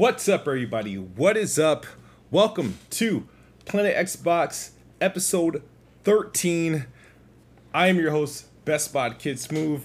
[0.00, 0.96] What's up, everybody?
[0.96, 1.84] What is up?
[2.30, 3.28] Welcome to
[3.66, 5.62] Planet Xbox episode
[6.04, 6.86] 13.
[7.74, 9.84] I am your host, Best Spot Kid Smooth.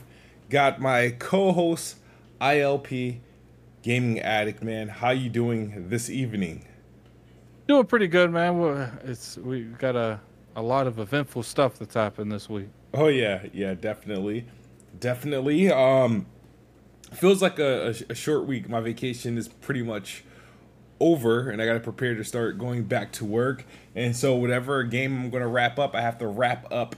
[0.50, 1.97] Got my co-host,
[2.39, 3.20] ILP
[3.82, 4.88] Gaming Addict, man.
[4.88, 6.63] How you doing this evening?
[7.68, 8.57] Doing pretty good, man.
[8.57, 10.21] Well, It's we've got a
[10.55, 12.69] a lot of eventful stuff that's happened this week.
[12.93, 14.46] Oh yeah, yeah, definitely,
[14.97, 15.69] definitely.
[15.69, 16.27] Um,
[17.14, 18.69] feels like a, a, a short week.
[18.69, 20.23] My vacation is pretty much
[21.00, 23.65] over, and I got to prepare to start going back to work.
[23.96, 26.96] And so, whatever game I'm going to wrap up, I have to wrap up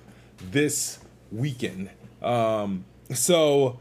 [0.51, 0.99] this
[1.31, 1.89] weekend.
[2.21, 3.79] Um, so,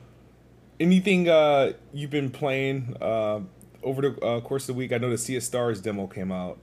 [0.80, 3.40] anything uh, you've been playing uh,
[3.82, 4.92] over the uh, course of the week?
[4.92, 6.58] I know the Sea of Stars demo came out.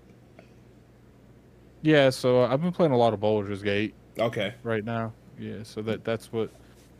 [1.81, 4.53] Yeah, so I've been playing a lot of Baldur's Gate Okay.
[4.63, 5.11] right now.
[5.37, 6.49] Yeah, so that that's what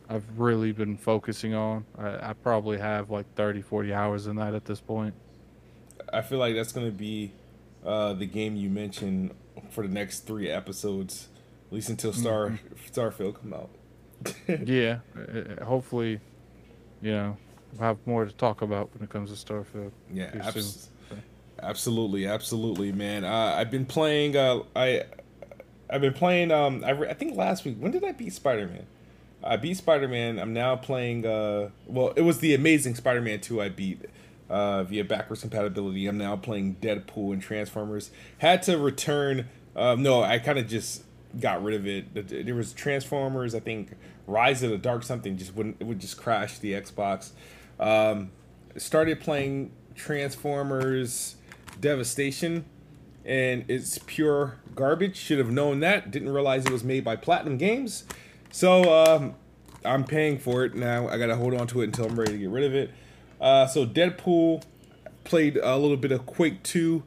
[0.08, 1.84] I've really been focusing on.
[1.98, 5.14] I, I probably have like 30, 40 hours in that at this point.
[6.12, 7.32] I feel like that's going to be
[7.84, 9.32] uh, the game you mentioned
[9.70, 11.28] for the next three episodes,
[11.68, 12.58] at least until Star
[12.92, 13.70] Starfield come out.
[14.66, 16.20] yeah, uh, uh, hopefully,
[17.02, 17.36] you know,
[17.72, 19.90] we'll have more to talk about when it comes to Starfield.
[20.12, 21.22] Yeah, Too abs- soon.
[21.62, 23.24] absolutely, absolutely, man.
[23.24, 24.36] Uh, I've been playing.
[24.36, 25.02] Uh, I
[25.90, 26.50] I've been playing.
[26.50, 27.76] Um, I, re- I think last week.
[27.78, 28.86] When did I beat Spider Man?
[29.46, 30.38] I beat Spider Man.
[30.38, 31.26] I'm now playing.
[31.26, 33.60] Uh, well, it was the Amazing Spider Man two.
[33.60, 34.06] I beat
[34.48, 36.06] uh, via backwards compatibility.
[36.06, 38.10] I'm now playing Deadpool and Transformers.
[38.38, 39.48] Had to return.
[39.76, 41.04] Um, no, I kind of just
[41.40, 42.46] got rid of it.
[42.46, 43.54] There was Transformers.
[43.54, 43.92] I think
[44.26, 45.76] Rise of the Dark something just wouldn't.
[45.80, 47.30] It would just crash the Xbox.
[47.78, 48.30] Um,
[48.76, 51.36] started playing Transformers
[51.80, 52.64] Devastation,
[53.24, 55.16] and it's pure garbage.
[55.16, 56.10] Should have known that.
[56.10, 58.04] Didn't realize it was made by Platinum Games.
[58.50, 59.34] So um,
[59.84, 61.08] I'm paying for it now.
[61.08, 62.90] I gotta hold on to it until I'm ready to get rid of it.
[63.40, 64.62] Uh, so Deadpool
[65.24, 67.02] played a little bit of Quake 2.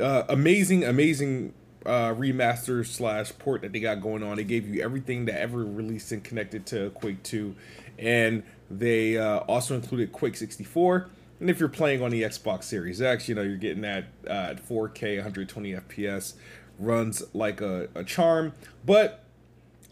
[0.00, 1.54] Uh, amazing, amazing
[1.84, 4.36] uh, remaster slash port that they got going on.
[4.36, 7.54] They gave you everything that ever released and connected to Quake 2,
[7.98, 11.08] and they uh, also included Quake 64.
[11.38, 14.54] And if you're playing on the Xbox Series X, you know you're getting that uh,
[14.68, 16.34] 4K, 120 FPS,
[16.78, 18.52] runs like a, a charm.
[18.84, 19.22] But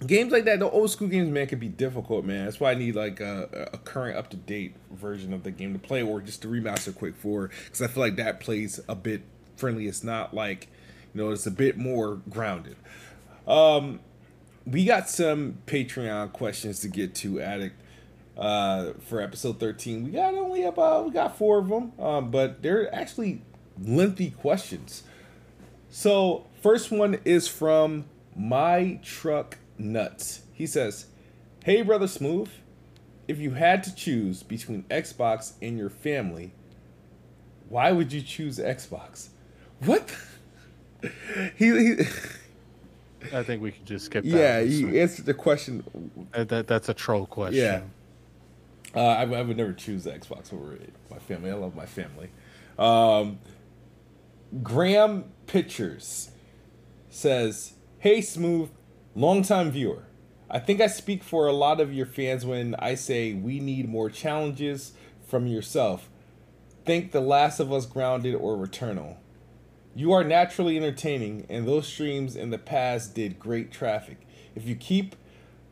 [0.06, 2.44] games like that, the old school games, man, can be difficult, man.
[2.44, 5.72] That's why I need like a, a current, up to date version of the game
[5.72, 8.94] to play, or just to remaster Quake Four, because I feel like that plays a
[8.94, 9.22] bit
[9.56, 9.86] friendly.
[9.86, 10.68] It's not like,
[11.14, 12.76] you know, it's a bit more grounded.
[13.46, 14.00] Um,
[14.66, 17.80] we got some Patreon questions to get to, Addict.
[18.36, 22.62] Uh, for episode 13, we got only about we got four of them, um, but
[22.62, 23.42] they're actually
[23.80, 25.04] lengthy questions.
[25.88, 30.42] So, first one is from My Truck Nuts.
[30.52, 31.06] He says,
[31.64, 32.50] Hey, Brother Smooth,
[33.26, 36.52] if you had to choose between Xbox and your family,
[37.68, 39.28] why would you choose Xbox?
[39.80, 40.14] What?
[41.56, 42.04] he, he
[43.32, 44.30] I think we could just skip that.
[44.30, 45.82] yeah, you answered the question.
[46.32, 47.62] That, that- that's a troll question.
[47.62, 47.80] Yeah.
[48.94, 50.78] Uh, I, I would never choose the Xbox over
[51.10, 51.50] my family.
[51.50, 52.28] I love my family.
[52.78, 53.38] Um,
[54.62, 56.30] Graham Pictures
[57.10, 58.68] says, "Hey, smooth,
[59.14, 60.04] longtime viewer.
[60.50, 63.88] I think I speak for a lot of your fans when I say we need
[63.88, 64.92] more challenges
[65.26, 66.08] from yourself.
[66.84, 69.16] Think The Last of Us Grounded or Returnal.
[69.96, 74.18] You are naturally entertaining, and those streams in the past did great traffic.
[74.54, 75.16] If you keep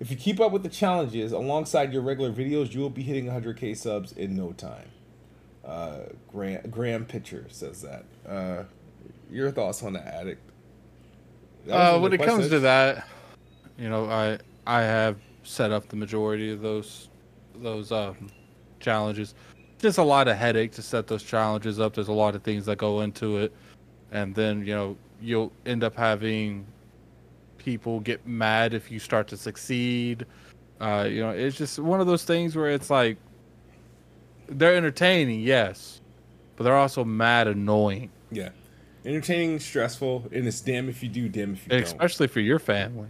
[0.00, 3.26] if you keep up with the challenges alongside your regular videos, you will be hitting
[3.26, 4.88] 100k subs in no time.
[5.64, 8.04] Uh, Graham, Graham Pitcher says that.
[8.28, 8.64] Uh,
[9.30, 10.42] your thoughts on that, addict?
[11.66, 13.06] That Uh, when it the comes to that,
[13.78, 17.08] you know, I I have set up the majority of those
[17.56, 18.28] those um,
[18.80, 19.34] challenges.
[19.78, 21.94] Just a lot of headache to set those challenges up.
[21.94, 23.52] There's a lot of things that go into it,
[24.12, 26.66] and then you know you'll end up having
[27.58, 30.26] people get mad if you start to succeed.
[30.80, 33.16] Uh, you know, it's just one of those things where it's like
[34.48, 36.00] they're entertaining, yes,
[36.56, 38.50] but they're also mad annoying, yeah,
[39.04, 41.82] entertaining, stressful, and it's damn if you do, damn if you don't.
[41.82, 43.08] especially for your family.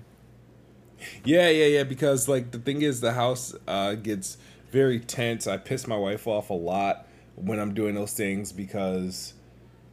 [1.25, 1.85] Yeah, yeah, yeah.
[1.85, 4.37] Because like the thing is, the house uh, gets
[4.71, 5.47] very tense.
[5.47, 7.07] I piss my wife off a lot
[7.37, 9.35] when I'm doing those things because,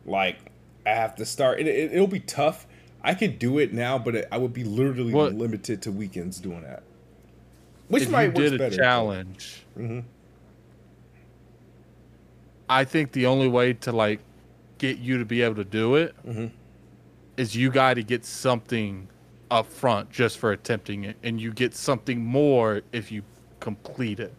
[0.06, 0.38] like,
[0.86, 1.60] I have to start.
[1.60, 2.66] It, it, it'll be tough.
[3.04, 6.40] I could do it now, but it, I would be literally What- limited to weekends
[6.40, 6.84] doing that.
[7.88, 8.76] Which if might did a better.
[8.76, 10.04] challenge, Mhm.
[12.70, 14.20] I think the only way to like
[14.78, 16.16] get you to be able to do it
[17.38, 17.56] is Mhm.
[17.56, 19.08] you got to get something
[19.51, 23.24] up front just for attempting it, and you get something more if you
[23.60, 24.34] complete it.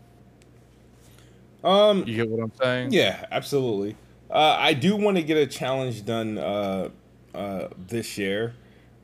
[1.62, 2.92] Um, You get what I'm saying?
[2.92, 3.96] Yeah, absolutely.
[4.30, 6.90] Uh, I do want to get a challenge done uh,
[7.34, 8.54] uh, this year.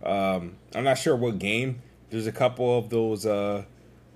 [0.03, 1.83] Um, I'm not sure what game.
[2.11, 3.65] There's a couple of those uh,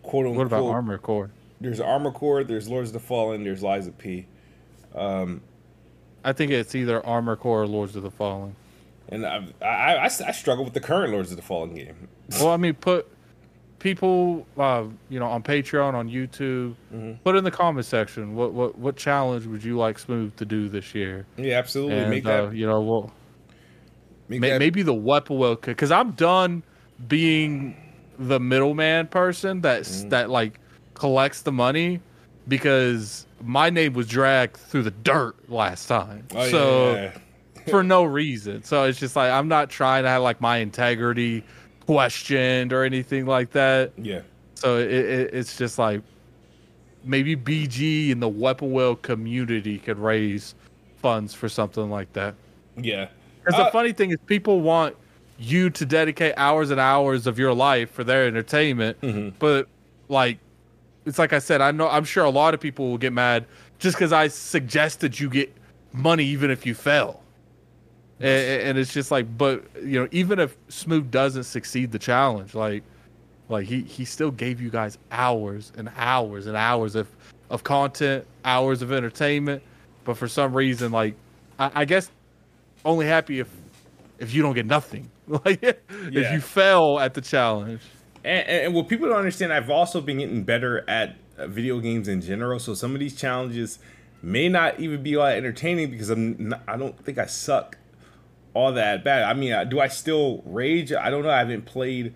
[0.02, 0.36] quote unquote.
[0.36, 1.30] What about Armor Core?
[1.60, 2.44] There's Armor Core.
[2.44, 3.44] There's Lords of the Fallen.
[3.44, 4.26] There's Lies of P.
[4.94, 5.40] Um,
[6.24, 8.54] I think it's either Armor Core or Lords of the Fallen.
[9.10, 12.08] And I, I, I, I struggle with the current Lords of the Fallen game.
[12.38, 13.08] Well, I mean, put
[13.80, 17.14] people, uh, you know, on Patreon, on YouTube, Mm-hmm.
[17.24, 20.68] put in the comment section what what what challenge would you like Smooth to do
[20.68, 21.26] this year?
[21.36, 21.96] Yeah, absolutely.
[21.98, 22.54] And make uh, that.
[22.56, 23.12] you know, well,
[24.28, 26.62] Make may, that maybe the weapon will because I'm done
[27.08, 27.74] being
[28.18, 30.10] the middleman person that's Mm.
[30.10, 30.60] that like
[30.94, 32.00] collects the money
[32.46, 36.26] because my name was dragged through the dirt last time.
[36.34, 37.18] Oh, yeah, so yeah, yeah.
[37.68, 38.62] For no reason.
[38.64, 41.44] So it's just like I'm not trying to have like my integrity
[41.86, 43.92] questioned or anything like that.
[43.96, 44.20] yeah.
[44.54, 46.02] So it, it, it's just like
[47.04, 50.54] maybe BG and the weapon wheel community could raise
[50.98, 52.34] funds for something like that.
[52.76, 53.08] Yeah.
[53.42, 54.94] Because Uh, the funny thing is, people want
[55.38, 59.30] you to dedicate hours and hours of your life for their entertainment, Mm-hmm.
[59.38, 59.66] but
[60.10, 60.36] like,
[61.06, 63.46] it's like I said, I know I'm sure a lot of people will get mad
[63.78, 65.50] just because I suggested you get
[65.94, 67.22] money even if you fail.
[68.20, 72.54] And, and it's just like, but you know, even if Smooth doesn't succeed the challenge,
[72.54, 72.82] like,
[73.48, 77.08] like he he still gave you guys hours and hours and hours of
[77.48, 79.62] of content, hours of entertainment.
[80.04, 81.14] But for some reason, like,
[81.58, 82.10] I, I guess
[82.84, 83.48] only happy if
[84.18, 85.10] if you don't get nothing.
[85.44, 87.82] Like if you fail at the challenge.
[88.24, 91.78] And, and, and what people don't understand, I've also been getting better at uh, video
[91.78, 92.58] games in general.
[92.58, 93.78] So some of these challenges
[94.22, 97.78] may not even be all that entertaining because I'm not, I don't think I suck
[98.54, 99.22] all that bad.
[99.22, 100.92] I mean, uh, do I still rage?
[100.92, 101.30] I don't know.
[101.30, 102.14] I haven't played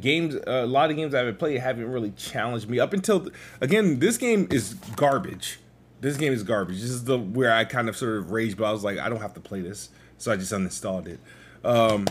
[0.00, 0.34] games.
[0.34, 3.28] Uh, a lot of games I haven't played haven't really challenged me up until
[3.60, 3.98] again.
[3.98, 5.58] This game is garbage.
[6.00, 6.80] This game is garbage.
[6.80, 9.08] This is the where I kind of sort of raged, but I was like, I
[9.08, 11.20] don't have to play this, so I just uninstalled it.
[11.64, 12.06] Um,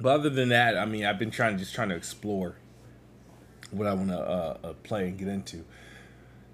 [0.00, 2.56] but other than that, I mean, I've been trying just trying to explore
[3.70, 5.64] what I want to uh, uh, play and get into.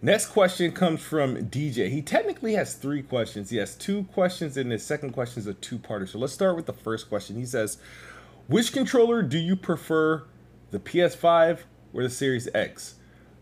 [0.02, 1.91] Next question comes from DJ.
[1.91, 3.50] He technically has three questions.
[3.50, 6.08] He has two questions, and his second question is a two-parter.
[6.08, 7.37] So let's start with the first question.
[7.37, 7.76] He says,
[8.47, 10.23] "Which controller do you prefer,
[10.70, 12.94] the PS5 or the Series X?"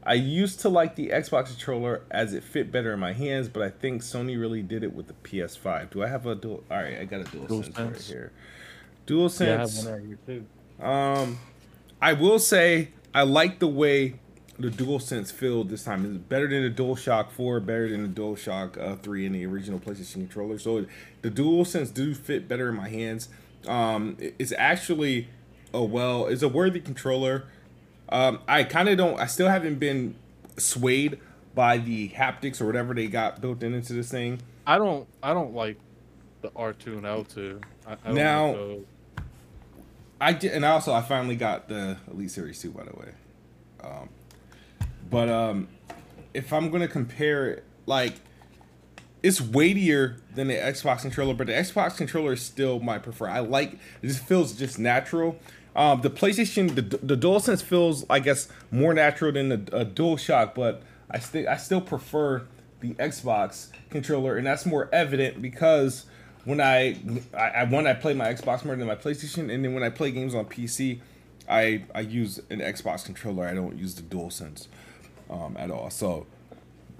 [0.02, 3.62] I used to like the Xbox controller as it fit better in my hands, but
[3.62, 5.90] I think Sony really did it with the PS5.
[5.90, 6.64] Do I have a dual?
[6.70, 8.32] All right, I got a dual, Dual sense right here.
[9.06, 9.84] Dual sense.
[9.84, 10.44] Yeah, I have one right here
[10.78, 10.84] too.
[10.84, 11.38] Um,
[12.00, 14.14] I will say I like the way
[14.58, 16.05] the DualSense feel this time.
[16.05, 19.78] It's better than the DualShock 4, better than the DualShock uh, 3 and the original
[19.78, 20.58] PlayStation controller.
[20.58, 20.87] So
[21.22, 23.28] the DualSense do fit better in my hands.
[23.66, 25.28] Um, it- it's actually
[25.72, 27.44] a well, it's a worthy controller.
[28.08, 29.20] Um, I kind of don't.
[29.20, 30.14] I still haven't been
[30.56, 31.19] swayed
[31.54, 34.40] by the haptics or whatever they got built in into this thing.
[34.66, 35.76] I don't I don't like
[36.40, 37.61] the R two and L two.
[37.87, 38.87] I, I don't Now- like.
[40.20, 43.11] I did, and also I finally got the Elite Series 2, by the way.
[43.84, 44.08] Um,
[45.10, 45.69] but um,
[46.34, 48.14] if I'm gonna compare it, like
[49.22, 53.28] it's weightier than the Xbox controller, but the Xbox controller is still my prefer.
[53.28, 55.37] I like it; just feels just natural.
[55.75, 60.54] Um, the PlayStation, the the DualSense feels, I guess, more natural than the uh, DualShock,
[60.54, 62.47] but I still I still prefer
[62.80, 66.06] the Xbox controller, and that's more evident because
[66.44, 66.97] when I,
[67.35, 69.90] I, I when I play my Xbox more than my PlayStation, and then when I
[69.90, 71.00] play games on PC,
[71.49, 73.47] I I use an Xbox controller.
[73.47, 74.68] I don't use the DualSense
[75.30, 75.90] um, at all.
[75.90, 76.26] So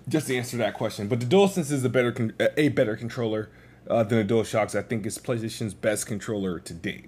[0.09, 3.51] just to answer that question, but the DualSense is a better con- a better controller
[3.89, 4.75] uh, than the DualShocks.
[4.75, 7.07] I think it's PlayStation's best controller to date.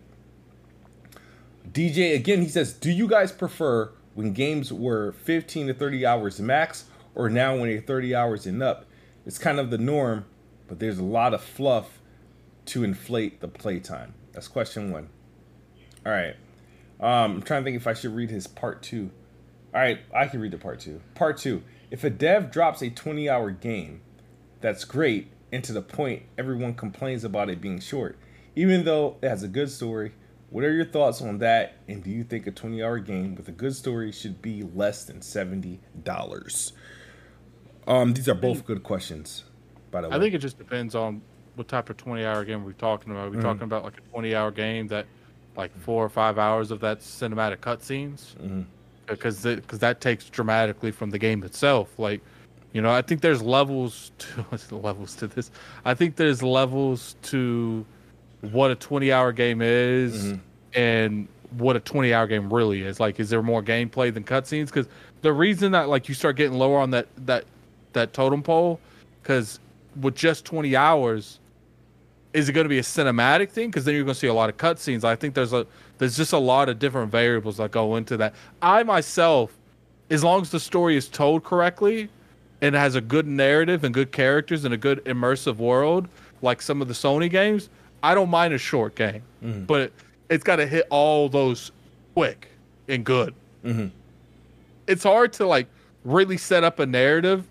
[1.71, 6.41] DJ again, he says, "Do you guys prefer when games were 15 to 30 hours
[6.41, 8.87] max, or now when they're 30 hours and up?
[9.27, 10.25] It's kind of the norm,
[10.69, 12.01] but there's a lot of fluff
[12.67, 15.09] to inflate the playtime." That's question one.
[16.05, 16.37] All right,
[17.01, 19.11] um, I'm trying to think if I should read his part two.
[19.75, 21.01] All right, I can read the part two.
[21.15, 24.01] Part two: If a dev drops a 20-hour game,
[24.61, 28.19] that's great, and to the point, everyone complains about it being short,
[28.57, 30.13] even though it has a good story.
[30.51, 31.75] What are your thoughts on that?
[31.87, 35.05] And do you think a 20 hour game with a good story should be less
[35.05, 35.79] than $70?
[37.87, 39.45] Um, these are both good questions,
[39.93, 40.17] by the way.
[40.17, 41.23] I think it just depends on
[41.55, 43.27] what type of twenty hour game we're talking about.
[43.27, 43.47] Are we Mm-hmm.
[43.47, 45.07] talking about like a twenty hour game that
[45.57, 48.35] like four or five hours of that cinematic cutscenes?
[48.37, 48.63] Mm-hmm.
[49.11, 51.99] Because because that takes dramatically from the game itself.
[51.99, 52.21] Like,
[52.73, 54.13] you know, I think there's levels
[54.69, 55.51] to levels to this.
[55.85, 57.85] I think there's levels to
[58.53, 60.39] what a 20 hour game is Mm-hmm.
[60.81, 63.01] and what a 20 hour game really is.
[63.01, 64.67] Like, is there more gameplay than cutscenes?
[64.67, 64.87] Because
[65.23, 67.45] the reason that like you start getting lower on that that
[67.93, 68.79] that totem pole,
[69.23, 69.59] because
[70.01, 71.41] with just 20 hours,
[72.33, 73.69] is it going to be a cinematic thing?
[73.69, 75.03] Because then you're going to see a lot of cutscenes.
[75.03, 75.67] I think there's a
[76.01, 78.35] there's just a lot of different variables that go into that.
[78.63, 79.55] I myself,
[80.09, 82.09] as long as the story is told correctly,
[82.63, 86.09] and has a good narrative and good characters and a good immersive world,
[86.41, 87.69] like some of the Sony games,
[88.03, 89.65] I don't mind a short game, mm-hmm.
[89.65, 89.93] but
[90.31, 91.71] it's got to hit all those
[92.15, 92.49] quick
[92.89, 93.35] and good.
[93.63, 93.89] Mm-hmm.
[94.87, 95.67] It's hard to like
[96.05, 97.47] really set up a narrative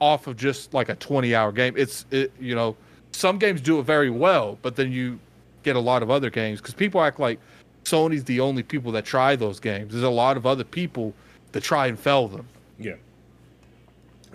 [0.00, 1.74] off of just like a 20 hour game.
[1.76, 2.76] It's it, you know
[3.12, 5.20] some games do it very well, but then you
[5.64, 7.40] get a lot of other games because people act like
[7.84, 9.92] Sony's the only people that try those games.
[9.92, 11.14] There's a lot of other people
[11.52, 12.46] that try and fail them.
[12.78, 12.94] Yeah.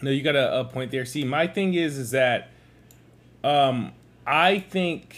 [0.01, 1.05] No, you got a, a point there.
[1.05, 2.49] See, my thing is is that
[3.43, 3.93] um
[4.25, 5.15] I think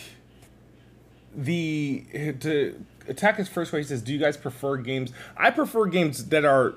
[1.35, 2.05] the
[2.39, 5.11] to attack his first way he says, "Do you guys prefer games?
[5.37, 6.75] I prefer games that are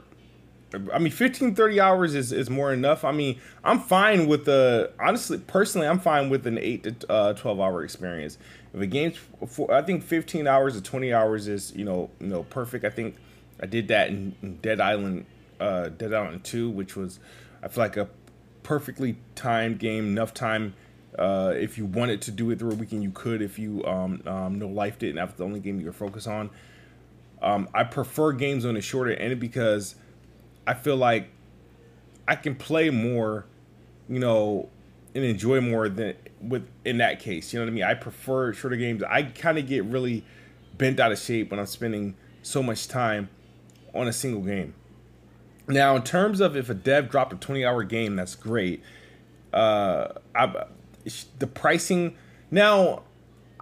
[0.93, 3.05] I mean, 15, 30 hours is, is more enough.
[3.05, 7.33] I mean, I'm fine with the honestly, personally, I'm fine with an eight to uh,
[7.35, 8.39] 12 hour experience.
[8.73, 9.17] If a game's,
[9.47, 12.85] for, I think 15 hours to 20 hours is you know you know perfect.
[12.85, 13.17] I think
[13.61, 15.27] I did that in, in Dead Island,
[15.61, 17.21] uh, Dead Island Two, which was
[17.63, 18.09] I feel like a
[18.63, 20.75] perfectly timed game, enough time.
[21.19, 23.41] Uh, if you wanted to do it through a weekend, you could.
[23.41, 26.51] If you um, um, no life didn't, that's the only game you were focus on.
[27.41, 29.95] Um, I prefer games on a shorter end because
[30.67, 31.29] I feel like
[32.27, 33.47] I can play more,
[34.09, 34.69] you know,
[35.15, 37.53] and enjoy more than with in that case.
[37.53, 37.85] You know what I mean?
[37.85, 39.03] I prefer shorter games.
[39.03, 40.25] I kind of get really
[40.77, 43.29] bent out of shape when I'm spending so much time
[43.95, 44.75] on a single game.
[45.67, 48.83] Now, in terms of if a dev dropped a 20 hour game, that's great.
[49.53, 50.65] Uh, I,
[51.39, 52.17] the pricing
[52.51, 53.03] now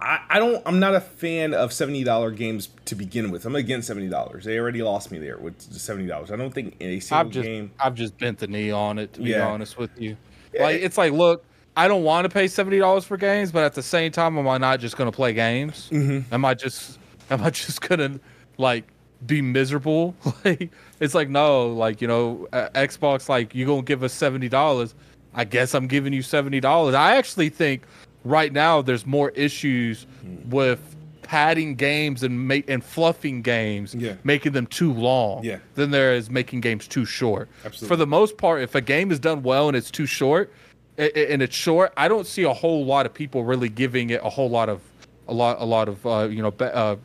[0.03, 3.45] I, I don't I'm not a fan of seventy dollar games to begin with.
[3.45, 4.43] I'm against seventy dollars.
[4.43, 6.29] They already lost me there with seventy dollars.
[6.29, 7.71] I don't think a single I've just, game.
[7.79, 9.13] I've just bent the knee on it.
[9.13, 9.47] To be yeah.
[9.47, 10.17] honest with you,
[10.59, 11.45] like it's like, look,
[11.77, 14.47] I don't want to pay seventy dollars for games, but at the same time, am
[14.47, 15.89] I not just going to play games?
[15.89, 16.33] Mm-hmm.
[16.33, 18.19] Am I just am I just going to
[18.57, 18.83] like
[19.25, 20.15] be miserable?
[20.45, 20.69] like
[20.99, 24.95] it's like no, like you know, uh, Xbox, like you gonna give us seventy dollars.
[25.33, 26.93] I guess I'm giving you seventy dollars.
[26.93, 27.83] I actually think
[28.23, 30.05] right now there's more issues
[30.49, 34.15] with padding games and make and fluffing games, yeah.
[34.23, 35.57] making them too long yeah.
[35.75, 37.49] than there is making games too short.
[37.65, 37.87] Absolutely.
[37.87, 40.53] For the most part, if a game is done well and it's too short,
[40.97, 44.29] and it's short, I don't see a whole lot of people really giving it a
[44.29, 44.81] whole lot of
[45.27, 46.97] a lot a lot of uh, you know uh,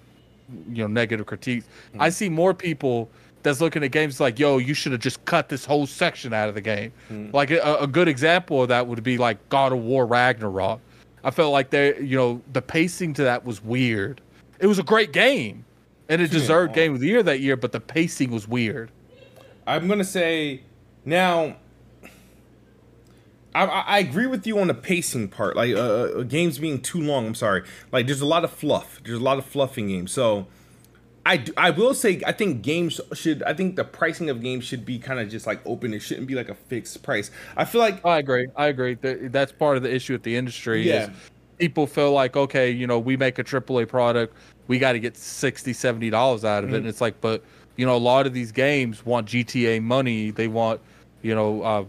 [0.69, 1.67] you know negative critiques.
[1.67, 2.03] Mm-hmm.
[2.03, 3.09] I see more people
[3.43, 6.49] that's looking at games like, yo, you should have just cut this whole section out
[6.49, 6.93] of the game.
[7.11, 7.35] Mm-hmm.
[7.35, 10.81] Like a, a, good example of that would be like God of War Ragnarok.
[11.25, 14.21] I felt like they, you know, the pacing to that was weird.
[14.61, 15.65] It was a great game,
[16.09, 18.91] and it deserved Game of the Year that year, but the pacing was weird.
[19.67, 20.63] I'm gonna say
[21.05, 21.57] now.
[23.55, 27.01] I, I agree with you on the pacing part, like uh, uh, games being too
[27.01, 27.27] long.
[27.27, 29.01] I'm sorry, like there's a lot of fluff.
[29.05, 30.47] There's a lot of fluffing games, so
[31.29, 34.65] I, do, I will say I think games should I think the pricing of games
[34.65, 35.93] should be kind of just like open.
[35.93, 37.31] It shouldn't be like a fixed price.
[37.55, 38.49] I feel like I agree.
[38.57, 38.95] I agree.
[38.95, 40.89] That that's part of the issue with the industry.
[40.89, 41.11] Yeah.
[41.59, 44.35] people feel like okay, you know, we make a AAA product,
[44.69, 46.77] we got to get 60 70 dollars out of mm-hmm.
[46.77, 47.45] it, and it's like, but
[47.77, 50.31] you know, a lot of these games want GTA money.
[50.31, 50.81] They want,
[51.21, 51.85] you know, uh,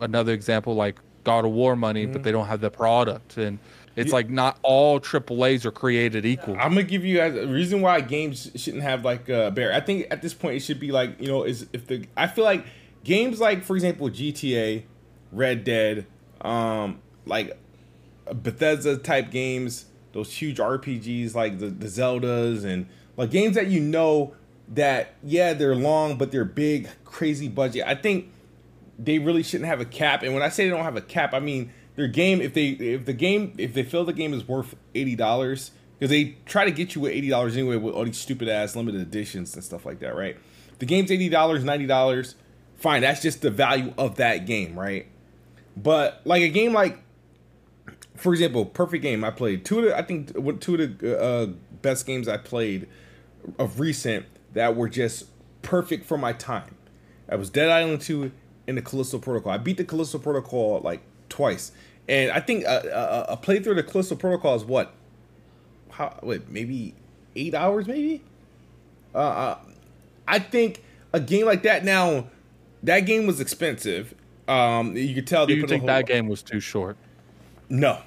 [0.00, 2.14] another example like God of War money, mm-hmm.
[2.14, 3.58] but they don't have the product and
[3.96, 6.54] it's like not all AAA's are created equal.
[6.54, 9.72] I'm gonna give you guys a reason why games shouldn't have like a bear.
[9.72, 12.26] I think at this point it should be like you know is if the I
[12.26, 12.64] feel like
[13.04, 14.84] games like for example GTA,
[15.30, 16.06] Red Dead,
[16.40, 17.56] um, like
[18.32, 23.80] Bethesda type games, those huge RPGs like the, the Zeldas and like games that you
[23.80, 24.34] know
[24.68, 27.84] that yeah they're long but they're big crazy budget.
[27.86, 28.30] I think
[28.98, 30.22] they really shouldn't have a cap.
[30.22, 32.68] And when I say they don't have a cap, I mean their game if they
[32.68, 36.64] if the game if they feel the game is worth eighty dollars because they try
[36.64, 39.62] to get you with eighty dollars anyway with all these stupid ass limited editions and
[39.62, 40.36] stuff like that, right?
[40.78, 42.34] The game's eighty dollars, ninety dollars,
[42.76, 43.02] fine.
[43.02, 45.06] That's just the value of that game, right?
[45.76, 46.98] But like a game like,
[48.16, 49.64] for example, perfect game I played.
[49.64, 51.46] Two of the I think two of the uh,
[51.82, 52.88] best games I played
[53.58, 55.26] of recent that were just
[55.62, 56.76] perfect for my time.
[57.28, 58.32] That was Dead Island Two
[58.66, 59.52] and the Callisto Protocol.
[59.52, 61.72] I beat the Callisto Protocol like twice.
[62.08, 64.92] And I think a, a, a playthrough of the Callisto Protocol is what?
[65.90, 66.18] How?
[66.22, 66.94] Wait, maybe
[67.36, 68.22] eight hours, maybe.
[69.14, 69.58] Uh, uh,
[70.26, 71.84] I think a game like that.
[71.84, 72.26] Now,
[72.82, 74.14] that game was expensive.
[74.48, 75.46] Um, you could tell.
[75.46, 76.96] Do you think that game was too short?
[77.68, 77.98] No,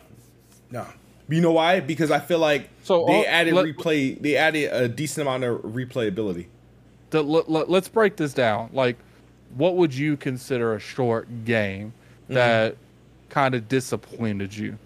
[0.71, 0.85] no.
[1.27, 1.79] You know why?
[1.79, 4.21] Because I feel like so they all, added let, replay.
[4.21, 6.47] They added a decent amount of replayability.
[7.09, 8.69] The, let, us break this down.
[8.73, 8.97] Like,
[9.55, 11.93] what would you consider a short game
[12.29, 12.75] mm-hmm.
[13.29, 14.77] Kind of disappointed you?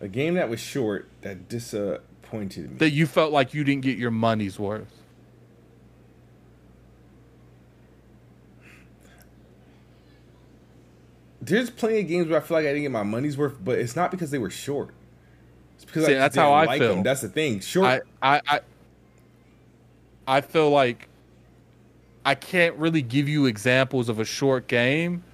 [0.00, 2.78] A game that was short that disappointed me.
[2.78, 4.94] That you felt like you didn't get your money's worth.
[11.40, 13.78] There's plenty of games where I feel like I didn't get my money's worth, but
[13.78, 14.90] it's not because they were short.
[15.76, 16.94] It's because See, I that's didn't how I like feel.
[16.96, 17.02] them.
[17.02, 17.60] That's the thing.
[17.60, 18.06] Short.
[18.20, 18.60] I, I, I,
[20.26, 21.08] I feel like
[22.24, 25.24] I can't really give you examples of a short game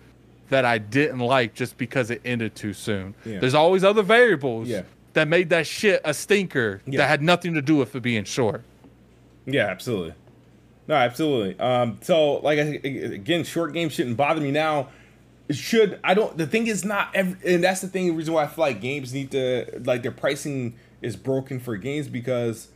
[0.50, 3.14] that I didn't like just because it ended too soon.
[3.24, 3.38] Yeah.
[3.40, 4.82] There's always other variables Yeah.
[5.14, 6.98] that made that shit a stinker Yeah.
[6.98, 8.62] that had nothing to do with it being short.
[9.46, 10.14] Yeah, absolutely.
[10.86, 11.58] No, absolutely.
[11.58, 14.88] Um, so like I, again, short games shouldn't bother me now.
[15.48, 16.36] It should I don't.
[16.38, 18.06] The thing is not, every, and that's the thing.
[18.06, 21.76] The reason why I feel like games need to like their pricing is broken for
[21.76, 22.68] games because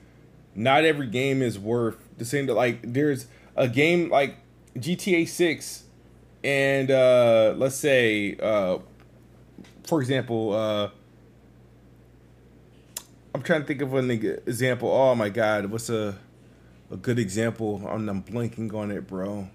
[0.54, 2.46] not every game is worth the same.
[2.46, 4.36] Like there's a game like
[4.78, 5.84] GTA Six,
[6.44, 8.78] and uh, let's say, uh,
[9.86, 10.90] for example, uh,
[13.34, 14.90] I'm trying to think of an example.
[14.90, 16.16] Oh my god, what's a
[16.90, 17.86] a good example?
[17.86, 19.48] I'm, I'm blanking on it, bro.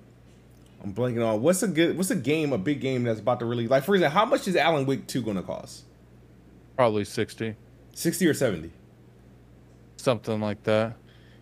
[0.84, 3.46] I'm blanking on what's a good what's a game, a big game that's about to
[3.46, 5.84] really like for example, how much is Alan Wake 2 gonna cost?
[6.76, 7.56] Probably 60,
[7.94, 8.72] 60 or 70?
[10.04, 10.96] something like that.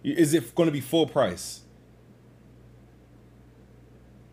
[0.03, 1.61] Is it gonna be full price?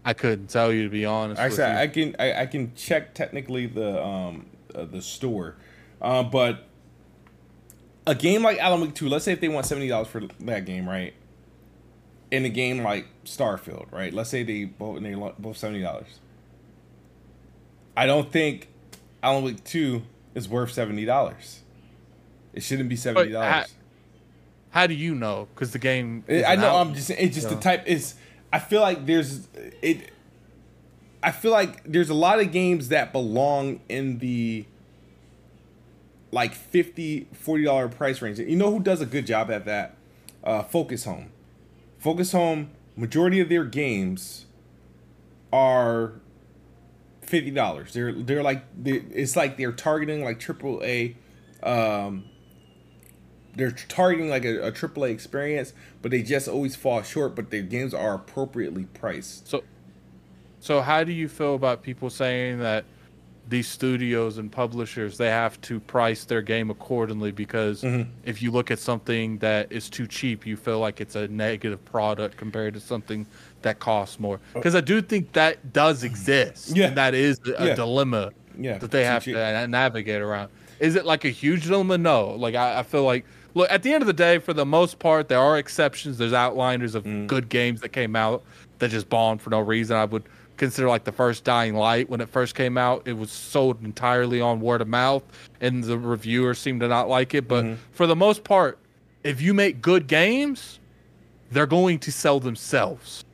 [0.08, 1.38] I couldn't tell you to be honest.
[1.38, 1.64] Actually.
[1.64, 5.56] I can I, I can check technically the um uh, the store,
[6.00, 6.64] um, but
[8.06, 10.64] a game like Alan Wake Two, let's say if they want seventy dollars for that
[10.64, 11.12] game, right?
[12.30, 14.14] In a game like Starfield, right?
[14.14, 16.20] Let's say they both they both seventy dollars.
[17.94, 18.68] I don't think
[19.22, 21.60] Alan Wake Two is worth seventy dollars.
[22.54, 23.74] It shouldn't be seventy dollars.
[24.70, 25.48] How do you know?
[25.54, 26.24] Because the game.
[26.30, 26.68] I know.
[26.68, 27.11] out I'm just.
[27.11, 27.56] It's just Yeah.
[27.56, 27.87] the type.
[27.87, 28.14] Is
[28.52, 29.48] I feel like there's
[29.82, 30.11] it.
[31.22, 34.64] I feel like there's a lot of games that belong in the
[36.30, 38.38] like 50 40 dollar price range.
[38.38, 39.96] You know who does a good job at that?
[40.44, 41.30] Uh, Focus Home.
[41.98, 42.70] Focus Home.
[42.96, 44.46] Majority of their games
[45.52, 46.14] are
[47.20, 47.92] fifty dollars.
[47.92, 51.16] They're they're like they, it's like they're targeting like triple A.
[51.62, 52.24] Um,
[53.59, 57.35] they're targeting like a, triple a AAA experience, but they just always fall short.
[57.35, 59.49] But their games are appropriately priced.
[59.49, 59.62] So,
[60.61, 62.85] so how do you feel about people saying that
[63.49, 68.11] these studios and publishers they have to price their game accordingly because Mm-hmm.
[68.25, 71.83] if you look at something that is too cheap, you feel like it's a negative
[71.87, 73.27] product compared to something
[73.62, 74.38] that costs more?
[74.53, 76.77] Because I do think that does exist.
[76.77, 76.88] Yeah.
[76.88, 77.75] and that is a Yeah.
[77.75, 79.35] dilemma Yeah, that they have cheap.
[79.35, 80.51] to navigate around.
[80.79, 81.97] Is it like a huge dilemma?
[81.99, 82.31] No.
[82.33, 84.98] Like I, I feel like look at the end of the day, for the most
[84.98, 86.18] part, there are exceptions.
[86.18, 87.26] There's outliners of Mm.
[87.26, 88.42] good games that came out
[88.78, 89.96] that just bombed for no reason.
[89.96, 90.22] I would
[90.56, 93.02] consider like the first Dying Light when it first came out.
[93.06, 95.22] It was sold entirely on word of mouth,
[95.61, 97.46] and the reviewers seemed to not like it.
[97.48, 97.74] But Mm-hmm.
[97.92, 98.78] for the most part,
[99.24, 100.78] if you make good games,
[101.50, 103.24] they're going to sell themselves.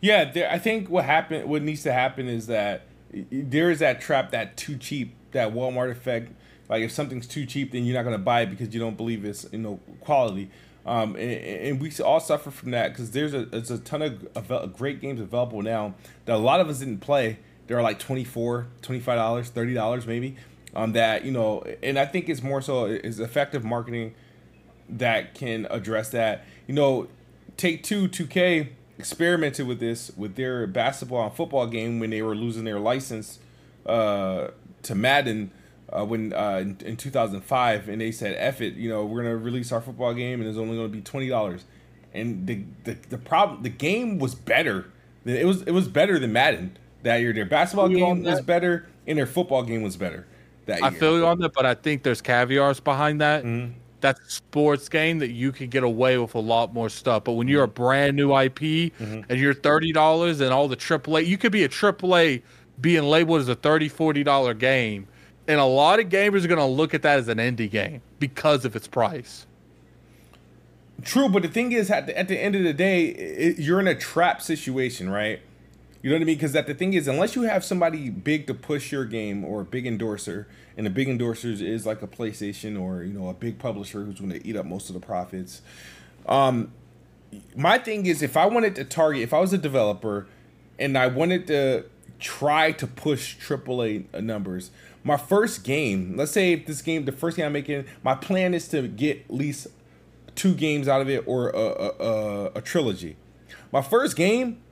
[0.00, 2.82] Yeah, there, I think what happened, what needs to happen is that
[3.30, 6.32] there is that trap, that too cheap, that Walmart effect.
[6.68, 9.24] Like if something's too cheap, then you're not gonna buy it because you don't believe
[9.24, 10.50] it's you know quality.
[10.84, 14.76] Um, and, and we all suffer from that because there's a there's a ton of
[14.76, 15.94] great games available now
[16.26, 17.38] that a lot of us didn't play.
[17.66, 20.36] They're like 24 $25, thirty dollars maybe.
[20.74, 24.14] Um, that you know, and I think it's more so is effective marketing
[24.88, 26.44] that can address that.
[26.66, 27.08] You know,
[27.56, 32.34] Take Two, 2K experimented with this with their basketball and football game when they were
[32.34, 33.38] losing their license
[33.86, 34.48] uh,
[34.82, 35.50] to Madden
[35.92, 39.36] uh, when uh, in, in 2005, and they said, "F it," you know, we're gonna
[39.36, 41.64] release our football game, and it's only gonna be twenty dollars.
[42.14, 44.86] And the, the the problem, the game was better.
[45.24, 47.32] Than, it was it was better than Madden that year.
[47.32, 50.26] Their basketball game was better, and their football game was better
[50.66, 50.98] that I year.
[50.98, 53.44] feel you on that, but I think there's caviars behind that.
[53.44, 53.72] Mm-hmm.
[54.00, 57.24] That's a sports game that you can get away with a lot more stuff.
[57.24, 59.20] But when you're a brand new IP Mm-hmm.
[59.28, 62.42] and you're thirty dollars and all the AAA, you could be a AAA
[62.80, 65.06] being labeled as a 30 40 dollar game,
[65.48, 68.64] and a lot of gamers are gonna look at that as an indie game because
[68.64, 69.46] of its price.
[71.02, 73.80] True, but the thing is, at the, at the end of the day, it, you're
[73.80, 75.40] in a trap situation, right?
[76.02, 76.36] You know what I mean?
[76.36, 79.62] Because that the thing is, unless you have somebody big to push your game or
[79.62, 83.34] a big endorser, and the big endorsers is like a PlayStation or you know a
[83.34, 85.62] big publisher who's going to eat up most of the profits.
[86.26, 86.72] Um,
[87.56, 90.26] my thing is, if I wanted to target, if I was a developer,
[90.78, 91.84] and I wanted to
[92.18, 94.70] try to push AAA numbers,
[95.06, 98.54] my first game, let's say if this game, the first game I'm making, my plan
[98.54, 99.68] is to get at least
[100.34, 103.16] two games out of it or a, a, a, a trilogy.
[103.72, 104.62] My first game,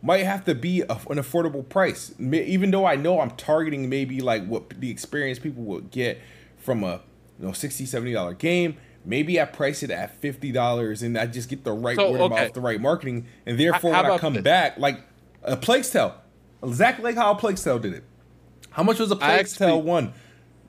[0.00, 2.14] might have to be an affordable price.
[2.20, 6.20] Even though I know I'm targeting maybe like what the experience people would get
[6.56, 7.00] from a
[7.38, 11.48] you know 60 70 dollar game maybe i price it at $50 and i just
[11.48, 12.34] get the right so, word okay.
[12.34, 14.42] mouth the right marketing and therefore how, when i come this?
[14.42, 15.00] back like
[15.42, 16.14] a plague's tale
[16.62, 18.04] exactly like how a plague's tale did it
[18.78, 20.14] how much was a plague's one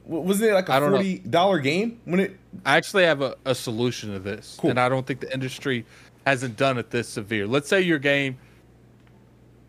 [0.05, 2.39] wasn't it like a forty dollar game when it?
[2.65, 4.71] I actually have a, a solution to this, cool.
[4.71, 5.85] and I don't think the industry
[6.25, 7.45] hasn't done it this severe.
[7.45, 8.39] Let's say your game,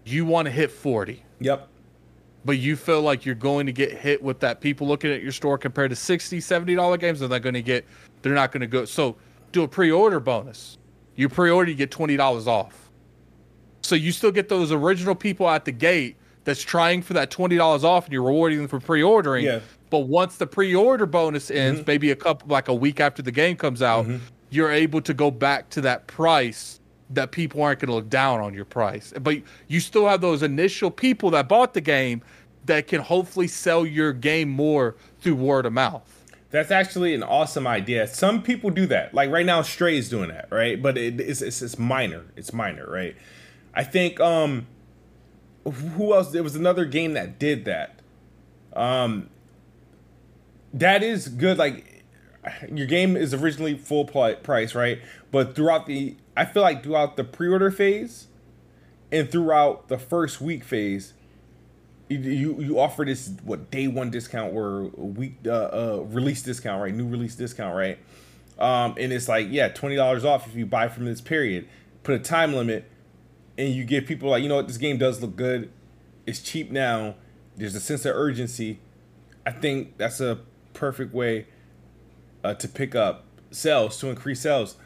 [0.07, 1.23] you want to hit forty.
[1.41, 1.69] Yep
[2.43, 5.31] but you feel like you're going to get hit with that people looking at your
[5.31, 7.85] store compared to 60 70 dollar games they're not going to get
[8.23, 9.17] they're not going to go so
[9.53, 10.79] do a pre-order bonus
[11.17, 12.91] you pre-order you get $20 off
[13.83, 17.85] so you still get those original people at the gate that's trying for that $20
[17.85, 19.61] off and you're rewarding them for pre-ordering yeah.
[19.91, 21.91] but once the pre-order bonus ends mm-hmm.
[21.91, 24.17] maybe a couple like a week after the game comes out mm-hmm.
[24.51, 28.41] you're able to go back to that price that people aren't going to look down
[28.41, 29.13] on your price.
[29.21, 32.23] But you still have those initial people that bought the game
[32.67, 36.17] that can hopefully sell your game more through word of mouth.
[36.51, 38.07] That's actually an awesome idea.
[38.07, 39.15] Some people do that.
[39.15, 40.81] Like right now, Stray is doing that, right?
[40.81, 42.25] But it, it's, it's, it's minor.
[42.37, 43.17] It's minor, right?
[43.75, 44.67] I think um,
[45.65, 46.31] who else?
[46.33, 48.01] There was another game that did that.
[48.73, 49.29] Um,
[50.73, 51.59] that is good.
[51.59, 52.05] Like
[52.73, 55.01] your game is originally full price, right?
[55.31, 58.29] But throughout the I feel like throughout the pre-order phase
[59.13, 61.13] and throughout the first week phase,
[62.09, 66.95] you you offer this what day one discount or week uh, uh, release discount, right?
[66.95, 67.99] New release discount, right?
[68.59, 71.69] Um, and it's like yeah, twenty dollars off if you buy from this period.
[72.03, 72.91] Put a time limit,
[73.61, 75.71] and you give people like you know what this game does look good.
[76.27, 77.17] It's cheap now.
[77.57, 78.81] There's a sense of urgency.
[79.45, 80.41] I think that's a
[80.73, 81.47] perfect way
[82.43, 84.77] uh, to pick up sales to increase sales.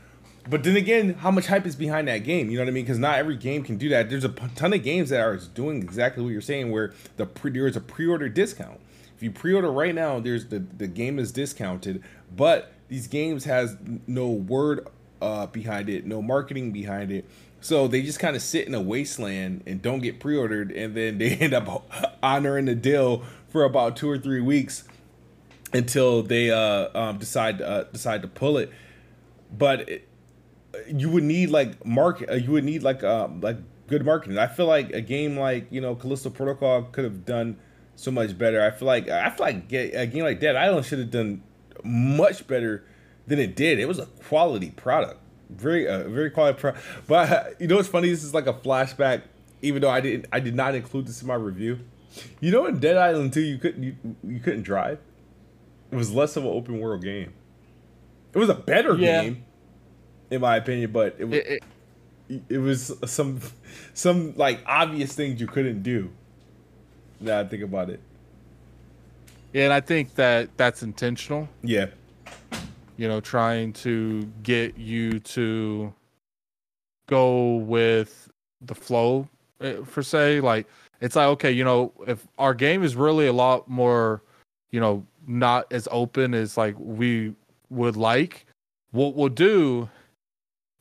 [0.49, 2.51] But then again, how much hype is behind that game?
[2.51, 2.85] You know what I mean?
[2.85, 4.11] Because not every game can do that.
[4.11, 7.53] There's a ton of games that are doing exactly what you're saying, where the pre-
[7.53, 8.81] there is a pre-order discount.
[9.17, 12.03] If you pre-order right now, there's the the game is discounted,
[12.35, 14.87] but these games has no word
[15.23, 17.25] uh, behind it, no marketing behind it.
[17.65, 21.17] So they just kind of sit in a wasteland and don't get pre-ordered, and then
[21.17, 21.89] they end up
[22.23, 24.85] honoring the deal for about two or three weeks
[25.73, 28.71] until they uh, um, decide uh, decide to pull it.
[29.51, 30.09] But it,
[30.89, 32.29] you would need like market.
[32.29, 34.37] Uh, you would need like uh, like good marketing.
[34.37, 37.57] I feel like a game like you know Callisto Protocol could have done
[37.97, 38.63] so much better.
[38.63, 41.43] I feel like I feel like a game like Dead Island should have done
[41.83, 42.85] much better
[43.27, 43.79] than it did.
[43.79, 45.19] It was a quality product,
[45.57, 46.85] very uh, very quality product.
[47.07, 48.11] But uh, you know what's funny?
[48.11, 49.23] This is like a flashback.
[49.63, 51.81] Even though I didn't, I did not include this in my review.
[52.41, 54.99] You know, in Dead Island 2, you couldn't you, you couldn't drive.
[55.91, 57.33] It was less of an open world game.
[58.33, 59.23] It was a better yeah.
[59.23, 59.45] game,
[60.31, 60.93] in my opinion.
[60.93, 61.63] But it was it,
[62.29, 63.41] it, it, was some
[63.95, 66.11] some like obvious things you couldn't do.
[67.21, 68.01] Now I think about it.
[69.53, 71.49] Yeah, and I think that that's intentional.
[71.63, 71.87] Yeah.
[72.97, 75.93] You know, trying to get you to
[77.07, 78.31] go with
[78.61, 79.29] the flow
[79.61, 80.67] eh, for say like
[81.01, 84.23] it's like okay, you know, if our game is really a lot more,
[84.71, 87.35] you know, not as open as like we
[87.71, 88.47] would like,
[88.93, 89.89] what we'll do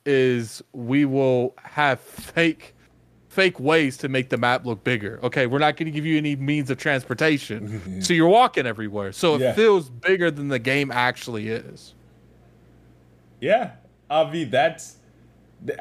[0.06, 2.74] is we will have fake
[3.28, 5.18] fake ways to make the map look bigger.
[5.24, 8.00] Okay, we're not going to give you any means of transportation.
[8.02, 9.10] so you're walking everywhere.
[9.10, 9.52] So it yeah.
[9.54, 11.93] feels bigger than the game actually is.
[13.44, 13.72] Yeah.
[14.10, 14.96] Avi, that's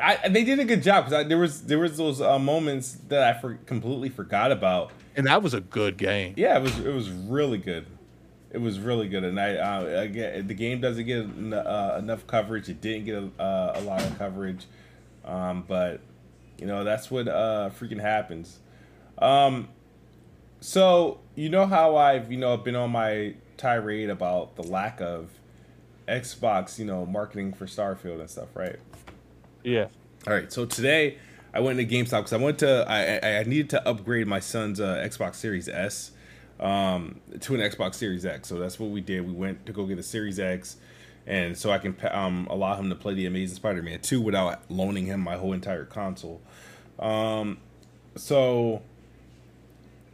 [0.01, 3.23] I, they did a good job because there was there was those uh, moments that
[3.23, 6.35] I for, completely forgot about, and that was a good game.
[6.37, 7.85] Yeah, it was it was really good
[8.53, 9.23] it was really good.
[9.23, 12.69] And I, uh, again, the game doesn't get uh, enough coverage.
[12.69, 14.67] It didn't get a, uh, a lot of coverage,
[15.25, 15.99] um, but
[16.59, 18.59] you know that's what uh, freaking happens.
[19.17, 19.69] Um,
[20.61, 25.29] so you know how I've you know been on my tirade about the lack of
[26.07, 28.77] Xbox, you know, marketing for Starfield and stuff, right?
[29.63, 29.87] Yeah.
[30.27, 30.51] All right.
[30.51, 31.17] So today
[31.53, 34.79] I went to GameStop because I went to I, I needed to upgrade my son's
[34.79, 36.11] uh, Xbox Series S
[36.59, 38.49] um, to an Xbox Series X.
[38.49, 39.25] So that's what we did.
[39.25, 40.77] We went to go get a Series X,
[41.27, 45.05] and so I can um, allow him to play the Amazing Spider-Man 2 without loaning
[45.05, 46.41] him my whole entire console.
[46.99, 47.59] Um,
[48.15, 48.81] so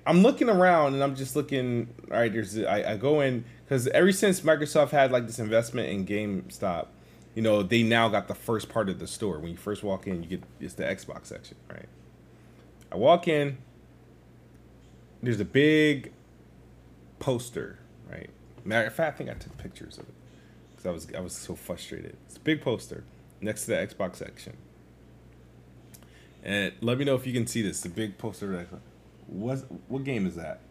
[0.06, 1.88] I'm looking around and I'm just looking.
[2.12, 5.90] All right, there's I, I go in because ever since Microsoft had like this investment
[5.90, 6.88] in GameStop,
[7.36, 9.38] you know they now got the first part of the store.
[9.38, 11.88] When you first walk in, you get it's the Xbox section, right?
[12.92, 13.60] I walk in.
[15.22, 16.12] There's a big
[17.20, 17.78] poster,
[18.10, 18.32] right?
[18.66, 20.16] Matter of fact, I think I took pictures of it
[20.72, 22.18] because I was I was so frustrated.
[22.26, 23.04] It's a big poster
[23.40, 24.58] next to the Xbox section,
[26.44, 27.82] And let me know if you can see this.
[27.82, 28.68] The big poster.
[29.28, 30.62] What what game is that?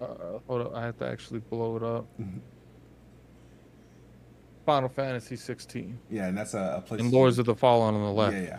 [0.00, 2.06] Uh, hold up, I have to actually blow it up.
[2.20, 2.38] Mm-hmm.
[4.66, 5.98] Final Fantasy 16.
[6.10, 7.00] Yeah, and that's a, a place.
[7.00, 8.34] And Lords of the Fallen on the left.
[8.34, 8.58] Yeah, yeah.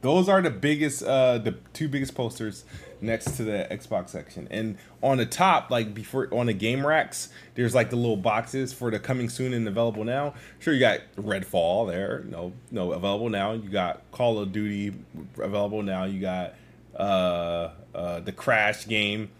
[0.00, 2.64] Those are the biggest, uh, the two biggest posters
[3.00, 4.48] next to the Xbox section.
[4.50, 8.72] And on the top, like before on the game racks, there's like the little boxes
[8.72, 10.34] for the coming soon and available now.
[10.58, 13.52] Sure, you got Redfall there, no, no available now.
[13.52, 14.92] You got Call of Duty
[15.38, 16.02] available now.
[16.02, 16.54] You got
[16.96, 19.30] uh, uh, the Crash game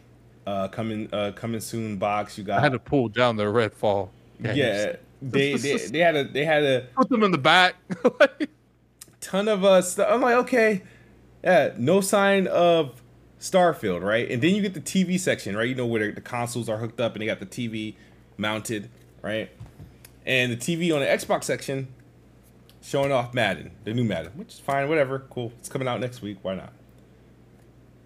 [0.46, 2.38] uh, coming uh, coming soon box.
[2.38, 2.58] You got.
[2.58, 4.10] I had to pull down the Redfall.
[4.40, 4.56] Games.
[4.56, 7.76] Yeah, they, they they had a they had a put them in the back.
[9.22, 9.98] ton of us.
[9.98, 10.82] Uh, I'm like, okay,
[11.42, 13.02] yeah, no sign of
[13.40, 14.30] Starfield, right?
[14.30, 15.68] And then you get the TV section, right?
[15.68, 17.94] You know where the consoles are hooked up and they got the TV
[18.36, 18.90] mounted,
[19.22, 19.50] right?
[20.26, 21.88] And the TV on the Xbox section
[22.82, 25.52] showing off Madden, the new Madden, which is fine, whatever, cool.
[25.58, 26.38] It's coming out next week.
[26.42, 26.72] Why not?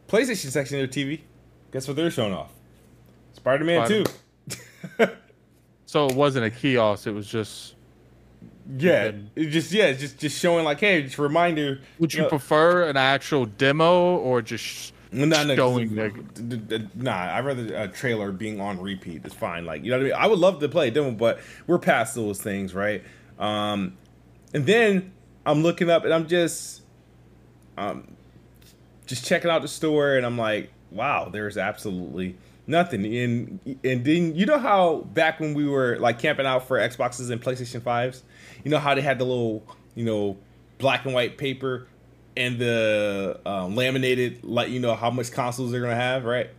[0.09, 1.20] PlayStation section of their TV,
[1.70, 2.52] guess what they're showing off?
[3.33, 4.05] Spider Man Two.
[5.87, 7.76] so it wasn't a kiosk; it was just
[8.76, 11.81] yeah, it just yeah, just just showing like, hey, just a reminder.
[11.98, 17.44] Would you, you know, prefer an actual demo or just not showing the, nah, I'd
[17.44, 19.22] rather a trailer being on repeat.
[19.24, 19.64] It's fine.
[19.64, 20.18] Like you know what I mean.
[20.18, 23.05] I would love to play a demo, but we're past those things, right?
[23.38, 23.96] Um,
[24.52, 25.12] and then
[25.44, 26.83] I'm looking up and I'm just,
[27.76, 28.16] um,
[29.07, 33.04] just checking out the store and I'm like, wow, there's absolutely nothing.
[33.04, 37.30] And and then you know how back when we were like camping out for Xboxes
[37.30, 38.22] and PlayStation fives,
[38.64, 40.37] you know how they had the little you know
[40.78, 41.87] black and white paper
[42.37, 46.50] and the um, laminated, let you know how much consoles they're gonna have, right?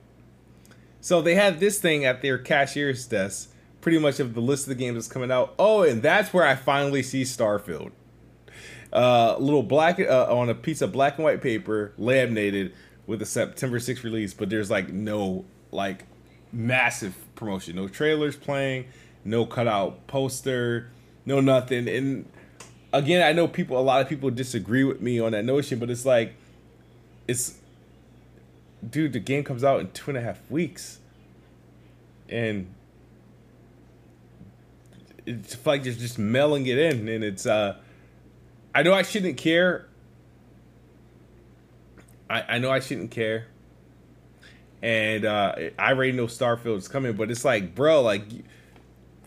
[1.01, 4.69] So they had this thing at their cashier's desk, pretty much of the list of
[4.69, 5.53] the games that's coming out.
[5.59, 7.91] Oh, and that's where I finally see Starfield.
[8.91, 12.73] Uh, little black uh, on a piece of black and white paper, laminated
[13.07, 16.05] with a September 6th release, but there's like no like
[16.51, 18.85] massive promotion, no trailers playing,
[19.25, 20.91] no cutout poster,
[21.25, 22.25] no nothing, and
[22.93, 23.77] again, I know people.
[23.77, 26.35] A lot of people disagree with me on that notion, but it's like,
[27.27, 27.55] it's,
[28.87, 29.13] dude.
[29.13, 30.99] The game comes out in two and a half weeks,
[32.29, 32.73] and
[35.25, 37.45] it's like just just mailing it in, and it's.
[37.45, 37.77] uh
[38.75, 39.86] I know I shouldn't care.
[42.29, 43.47] I I know I shouldn't care.
[44.81, 48.23] And uh I already know Starfield is coming, but it's like, bro, like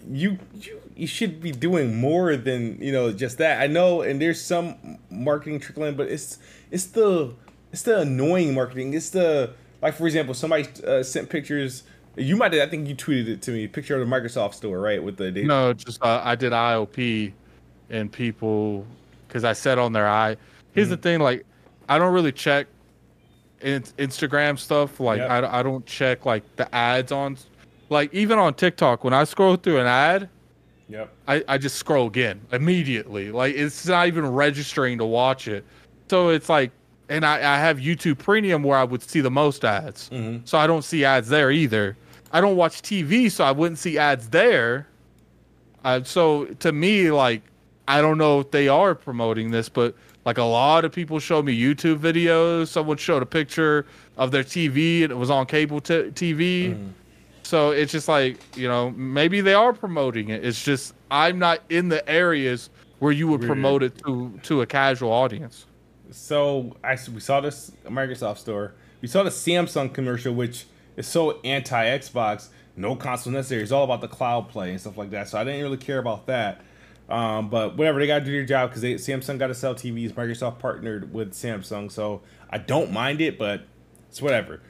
[0.09, 3.61] you you you should be doing more than you know just that.
[3.61, 6.39] I know, and there's some marketing trickling, but it's
[6.71, 7.35] it's the
[7.73, 8.95] it's the annoying marketing.
[8.95, 11.85] It's the like for example, somebody uh, sent pictures.
[12.17, 13.69] You might have, I think you tweeted it to me.
[13.69, 15.03] Picture of the Microsoft store, right?
[15.03, 17.33] With the no, just uh, I did IOP,
[17.89, 18.87] and people
[19.27, 20.37] because I said on their eye.
[20.73, 20.91] Here's mm-hmm.
[20.93, 21.47] the thing, like
[21.89, 22.67] I don't really check
[23.61, 25.01] Instagram stuff.
[25.01, 25.31] Like yep.
[25.31, 27.37] I I don't check like the ads on
[27.91, 30.29] like even on TikTok, when I scroll through an ad,
[30.89, 31.13] yep.
[31.29, 33.31] I, I just scroll again immediately.
[33.33, 35.65] Like it's not even registering to watch it.
[36.09, 36.71] So it's like,
[37.09, 40.09] and I, I have YouTube Premium where I would see the most ads.
[40.11, 40.45] Mm-hmm.
[40.45, 41.97] So I don't see ads there either.
[42.33, 44.87] I don't watch TV, so I wouldn't see ads there.
[45.83, 47.43] Uh, so to me, like,
[47.91, 51.43] I don't know if they are promoting this, but like a lot of people show
[51.43, 52.69] me YouTube videos.
[52.69, 53.85] Someone showed a picture
[54.17, 56.77] of their TV and it was on cable t- TV.
[56.77, 56.91] Mm.
[57.43, 60.45] So it's just like, you know, maybe they are promoting it.
[60.45, 64.67] It's just I'm not in the areas where you would promote it to to a
[64.67, 65.67] casual audience.
[66.13, 68.75] So I we saw this Microsoft store.
[69.01, 72.51] We saw the Samsung commercial, which is so anti Xbox.
[72.77, 73.63] No console necessary.
[73.63, 75.29] It's all about the cloud play and stuff like that.
[75.29, 76.61] So I didn't really care about that.
[77.11, 79.75] Um, but whatever, they got to do their job because they Samsung got to sell
[79.75, 80.13] TVs.
[80.13, 83.63] Microsoft partnered with Samsung, so I don't mind it, but
[84.09, 84.61] it's whatever.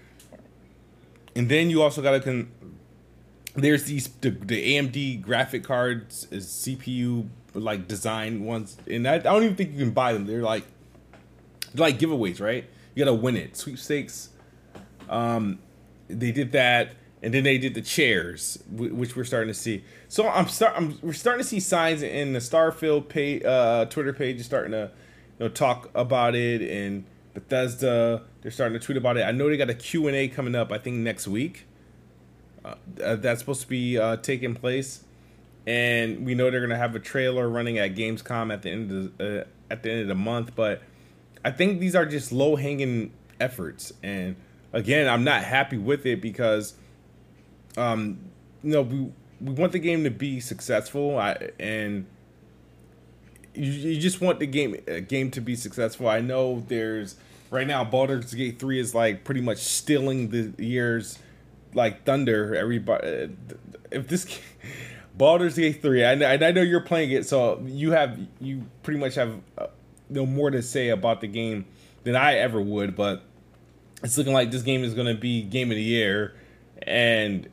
[1.36, 2.50] And then you also got to con-
[3.54, 9.42] there's these the, the, AMD graphic cards CPU like design ones, and I, I, don't
[9.42, 10.26] even think you can buy them.
[10.26, 10.64] They're like
[11.74, 12.64] they're like giveaways, right?
[12.94, 14.30] You gotta win it, sweepstakes.
[15.08, 15.58] Um,
[16.08, 19.84] they did that, and then they did the chairs, which we're starting to see.
[20.08, 24.12] So I'm start I'm we're starting to see signs in the Starfield page, uh, Twitter
[24.12, 24.90] page is starting to
[25.38, 27.04] you know talk about it, and
[27.34, 29.22] Bethesda they're starting to tweet about it.
[29.22, 30.72] I know they got a Q and A coming up.
[30.72, 31.66] I think next week
[32.64, 35.04] uh, that's supposed to be uh, taking place,
[35.66, 39.18] and we know they're gonna have a trailer running at Gamescom at the end of
[39.18, 40.54] the, uh, at the end of the month.
[40.54, 40.82] But
[41.44, 44.36] I think these are just low hanging efforts, and
[44.72, 46.74] again, I'm not happy with it because,
[47.76, 48.18] um,
[48.62, 52.06] you know, we we want the game to be successful, I, and
[53.54, 56.08] you, you just want the game uh, game to be successful.
[56.08, 57.16] I know there's
[57.50, 61.18] right now Baldur's Gate three is like pretty much stealing the year's
[61.74, 62.54] like thunder.
[62.54, 63.28] Everybody, uh,
[63.90, 64.38] if this
[65.16, 69.00] Baldur's Gate three, I know, I know you're playing it, so you have you pretty
[69.00, 69.66] much have uh,
[70.08, 71.66] no more to say about the game
[72.04, 72.94] than I ever would.
[72.94, 73.22] But
[74.02, 76.34] it's looking like this game is going to be game of the year,
[76.82, 77.48] and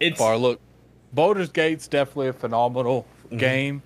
[0.00, 0.60] it's far look.
[1.12, 3.36] Baldur's Gate's definitely a phenomenal mm-hmm.
[3.36, 3.82] game,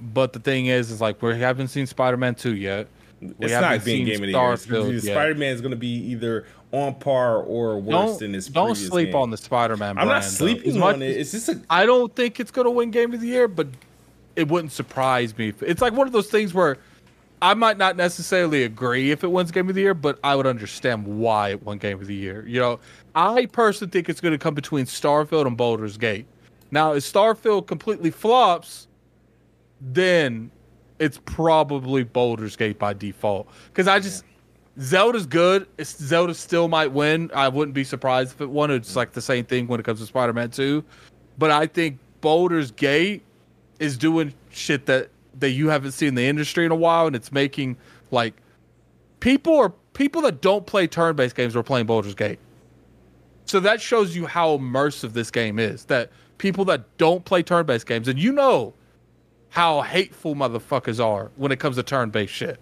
[0.00, 2.88] but the thing is, is like we haven't seen Spider Man two yet.
[3.20, 5.00] We it's not being game of the year.
[5.00, 8.48] Spider Man is going to be either on par or worse don't, than his.
[8.48, 9.16] Don't sleep game.
[9.16, 9.98] on the Spider Man.
[9.98, 11.16] I'm not sleeping on it.
[11.16, 11.60] It's just a.
[11.70, 13.68] I don't think it's going to win game of the year, but
[14.34, 15.52] it wouldn't surprise me.
[15.60, 16.78] It's like one of those things where
[17.42, 20.46] I might not necessarily agree if it wins Game of the Year, but I would
[20.46, 22.46] understand why it won Game of the Year.
[22.46, 22.80] You know,
[23.16, 26.26] I personally think it's going to come between Starfield and Baldur's Gate.
[26.70, 28.86] Now, if Starfield completely flops,
[29.80, 30.52] then
[31.00, 33.48] it's probably Baldur's Gate by default.
[33.66, 34.24] Because I just
[34.76, 34.84] yeah.
[34.84, 35.66] Zelda's good.
[35.82, 37.28] Zelda still might win.
[37.34, 38.70] I wouldn't be surprised if it won.
[38.70, 40.84] It's like the same thing when it comes to Spider-Man 2.
[41.38, 43.22] But I think Baldur's Gate
[43.80, 47.16] is doing shit that that you haven't seen in the industry in a while, and
[47.16, 47.76] it's making
[48.10, 48.34] like
[49.20, 52.38] people are people that don't play turn-based games are playing Baldur's Gate.
[53.46, 55.84] So that shows you how immersive this game is.
[55.86, 58.74] That people that don't play turn-based games, and you know
[59.50, 62.58] how hateful motherfuckers are when it comes to turn-based shit.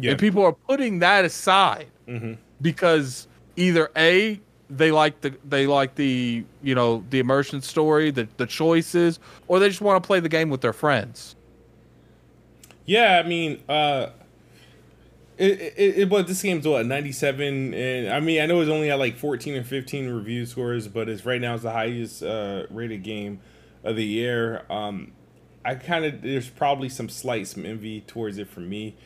[0.00, 0.12] Yeah.
[0.12, 2.34] And people are putting that aside mm-hmm.
[2.60, 3.26] because
[3.56, 8.46] either a they like the they like the you know the immersion story, the the
[8.46, 11.36] choices, or they just want to play the game with their friends.
[12.88, 14.06] Yeah, I mean, uh,
[15.36, 18.88] it, it, it but this game's what 97 and I mean I know it's only
[18.88, 22.64] had like 14 or 15 review scores but it's right now it's the highest uh,
[22.70, 23.40] rated game
[23.84, 24.64] of the year.
[24.68, 25.12] Um
[25.64, 28.96] I kind of there's probably some slight some envy towards it for me.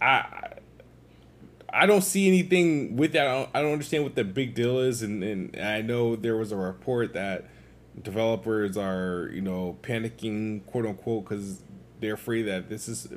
[0.00, 0.54] I
[1.72, 3.26] I don't see anything with that.
[3.26, 6.36] I don't, I don't understand what the big deal is and, and I know there
[6.36, 7.46] was a report that
[8.02, 11.62] developers are you know panicking quote unquote because
[12.02, 13.08] they're afraid that this is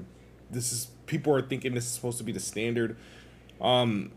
[0.49, 2.95] this is people are thinking this is supposed to be the standard.
[3.59, 4.11] Um,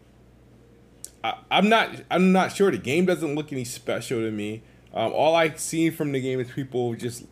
[1.24, 2.70] I, am not I'm not sure.
[2.70, 4.62] The game doesn't look any special to me.
[4.94, 7.24] Um, all I see from the game is people just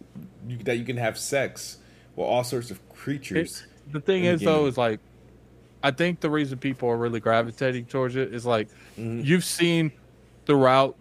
[0.49, 1.79] you, that you can have sex
[2.17, 3.63] with all sorts of creatures.
[3.87, 5.01] It, the thing is the though is like
[5.83, 8.69] I think the reason people are really gravitating towards it is like
[8.99, 9.21] mm-hmm.
[9.23, 9.93] you've seen
[10.47, 10.97] throughout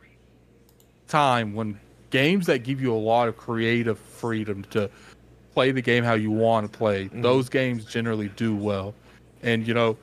[1.08, 4.90] time when games that give you a lot of creative freedom to
[5.56, 7.06] play the game how you want to play.
[7.06, 7.22] Mm-hmm.
[7.22, 8.94] Those games generally do well.
[9.42, 9.98] And you know,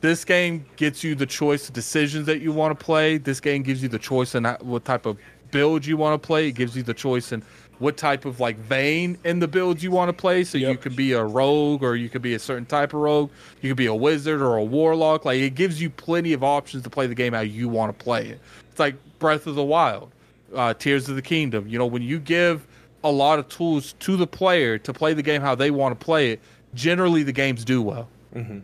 [0.00, 3.16] this game gets you the choice of decisions that you want to play.
[3.16, 5.16] This game gives you the choice in what type of
[5.52, 6.48] build you want to play.
[6.48, 7.44] It gives you the choice in
[7.78, 10.42] what type of like vein in the builds you want to play.
[10.42, 10.72] So yep.
[10.72, 13.30] you could be a rogue or you could be a certain type of rogue.
[13.60, 15.24] You could be a wizard or a warlock.
[15.24, 18.04] Like it gives you plenty of options to play the game how you want to
[18.04, 18.40] play it.
[18.70, 20.10] It's like Breath of the Wild,
[20.56, 21.68] uh, Tears of the Kingdom.
[21.68, 22.66] You know, when you give
[23.04, 26.04] a lot of tools to the player to play the game how they want to
[26.04, 26.40] play it,
[26.74, 28.08] generally the games do well.
[28.34, 28.60] Mm-hmm.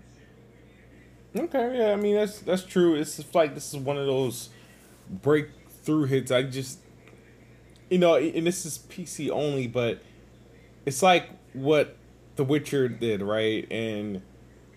[1.37, 2.95] Okay, yeah, I mean that's that's true.
[2.95, 4.49] It's like this is one of those
[5.09, 6.31] breakthrough hits.
[6.31, 6.79] I just,
[7.91, 10.03] you know, and this is PC only, but
[10.87, 11.97] it's like what
[12.37, 13.71] The Witcher did, right?
[13.71, 14.23] And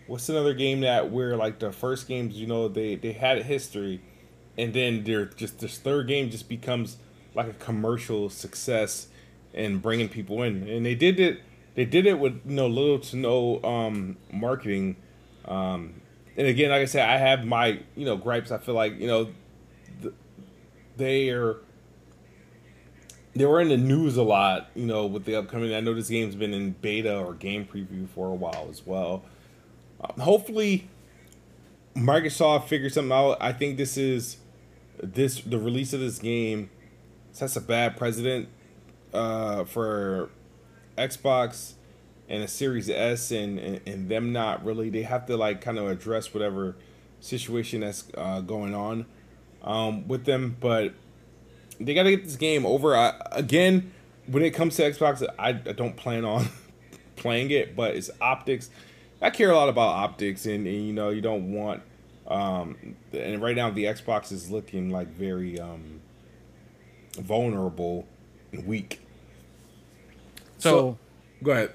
[0.07, 3.43] what's another game that where like the first games, you know, they they had a
[3.43, 4.01] history,
[4.57, 6.97] and then they're just this third game just becomes
[7.33, 9.07] like a commercial success
[9.53, 10.67] and bringing people in.
[10.67, 11.41] And they did it.
[11.75, 14.97] They did it with you know little to no um, marketing.
[15.45, 16.01] Um,
[16.37, 18.51] and again, like I said, I have my you know gripes.
[18.51, 19.29] I feel like you know
[20.01, 20.13] th-
[20.97, 21.57] they are
[23.35, 24.69] they were in the news a lot.
[24.75, 25.73] You know, with the upcoming.
[25.73, 29.23] I know this game's been in beta or game preview for a while as well.
[30.01, 30.89] Um, hopefully,
[31.95, 33.37] Microsoft figures something out.
[33.39, 34.37] I think this is
[35.01, 36.69] this the release of this game
[37.31, 38.49] sets a bad precedent
[39.13, 40.29] uh, for
[40.97, 41.73] Xbox
[42.29, 45.77] and a Series S and, and, and them not really they have to like kind
[45.77, 46.75] of address whatever
[47.19, 49.05] situation that's uh, going on
[49.63, 50.93] um, with them, but
[51.79, 52.95] they got to get this game over.
[52.95, 53.91] I, again,
[54.27, 56.47] when it comes to Xbox, I, I don't plan on
[57.15, 58.69] playing it, but it's optics.
[59.21, 61.83] I care a lot about optics, and, and you know you don't want.
[62.27, 66.01] Um, and right now the Xbox is looking like very um,
[67.17, 68.07] vulnerable
[68.65, 69.00] week.
[70.61, 70.97] So, so
[71.43, 71.73] go ahead.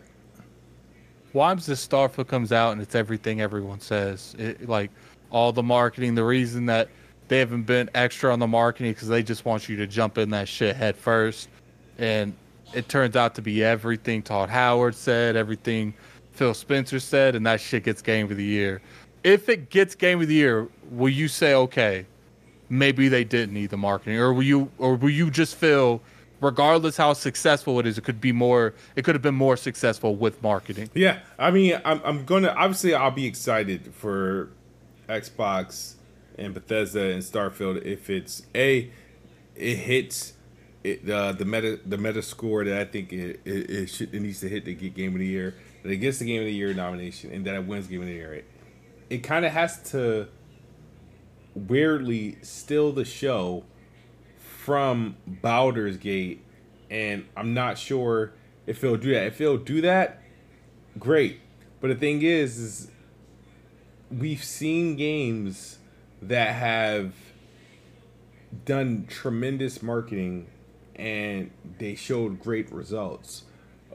[1.32, 4.90] Once this Starfield comes out and it's everything everyone says, it, like
[5.30, 6.88] all the marketing, the reason that
[7.28, 10.30] they haven't been extra on the marketing because they just want you to jump in
[10.30, 11.48] that shit head first.
[11.98, 12.34] And
[12.72, 15.92] it turns out to be everything Todd Howard said, everything
[16.32, 18.80] Phil Spencer said, and that shit gets game of the year.
[19.24, 22.06] If it gets game of the year, will you say okay?
[22.68, 26.00] Maybe they didn't need the marketing, or will you, or will you just feel,
[26.40, 30.14] regardless how successful it is, it could be more, it could have been more successful
[30.14, 30.90] with marketing.
[30.94, 34.50] Yeah, I mean, I'm I'm gonna obviously I'll be excited for
[35.08, 35.94] Xbox
[36.38, 38.90] and Bethesda and Starfield if it's a
[39.54, 40.34] it hits
[40.84, 44.20] it, uh, the meta the meta score that I think it it, it, should, it
[44.20, 46.46] needs to hit to get Game of the Year that it gets the Game of
[46.46, 48.34] the Year nomination and that it wins Game of the Year.
[48.34, 48.44] It,
[49.08, 50.28] it kind of has to
[51.54, 53.64] weirdly steal the show
[54.66, 56.42] from Baldur's Gate,
[56.90, 58.32] and I'm not sure
[58.66, 59.28] if it'll do that.
[59.28, 60.20] If it'll do that,
[60.98, 61.38] great.
[61.80, 62.90] But the thing is, is
[64.10, 65.78] we've seen games
[66.20, 67.14] that have
[68.64, 70.48] done tremendous marketing
[70.96, 73.44] and they showed great results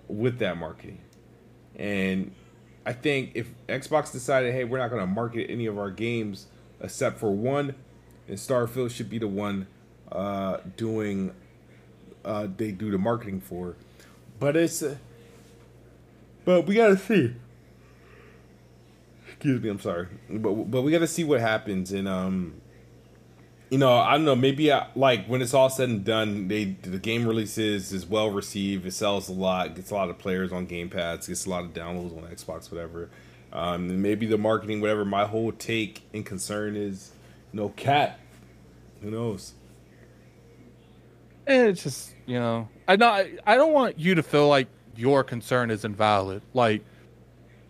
[0.08, 1.00] with that marketing.
[1.76, 2.34] And
[2.86, 6.48] I think if Xbox decided, hey, we're not going to market any of our games
[6.80, 7.76] except for one,
[8.30, 9.68] and Starfield should be the one
[10.12, 11.34] uh, doing
[12.24, 13.76] uh, they do the marketing for.
[14.40, 14.98] But it's, uh,
[16.46, 17.36] but we got to see.
[19.28, 22.62] Excuse me, I'm sorry, but but we got to see what happens, and um,
[23.72, 26.66] you know, I don't know, maybe I, like when it's all said and done, they
[26.66, 30.52] the game releases is well received, it sells a lot, gets a lot of players
[30.52, 33.10] on Game Pass, gets a lot of downloads on Xbox, whatever.
[33.54, 35.06] Um, maybe the marketing, whatever.
[35.06, 37.12] My whole take and concern is,
[37.52, 38.20] you know, cat.
[39.02, 39.54] Who knows?
[41.52, 45.24] And it's just you know, I not I don't want you to feel like your
[45.24, 46.42] concern is invalid.
[46.54, 46.84] Like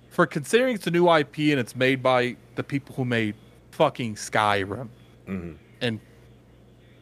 [0.09, 3.35] for considering it's a new IP and it's made by the people who made
[3.71, 4.89] fucking Skyrim
[5.27, 5.53] Mm-hmm.
[5.81, 5.99] and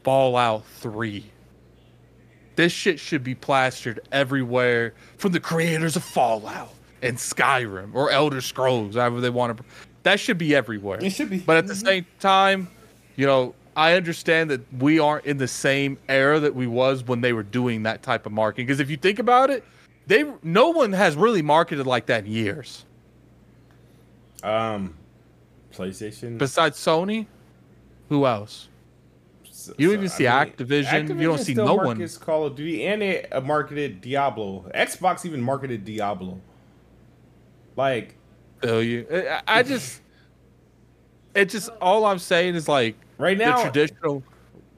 [0.03, 1.25] Fallout 3.
[2.55, 8.41] This shit should be plastered everywhere from the creators of Fallout and Skyrim or Elder
[8.41, 9.63] Scrolls, however they want to.
[10.03, 10.99] That should be everywhere.
[11.01, 11.39] It should be.
[11.39, 12.67] But at the same time,
[13.15, 17.21] you know, I understand that we aren't in the same era that we was when
[17.21, 18.65] they were doing that type of marketing.
[18.65, 19.63] Because if you think about it,
[20.05, 22.83] they no one has really marketed like that in years.
[24.43, 24.95] Um,
[25.73, 26.37] PlayStation.
[26.37, 27.27] Besides Sony,
[28.09, 28.67] who else?
[29.77, 31.07] You don't even see Activision.
[31.17, 32.05] You don't see no one.
[32.19, 34.69] Call of Duty, and they uh, marketed Diablo.
[34.75, 36.41] Xbox even marketed Diablo.
[37.77, 38.15] Like,
[38.61, 39.07] Feel you.
[39.09, 40.01] I- I just,
[41.33, 44.23] it just all I'm saying is like Right now, the traditional.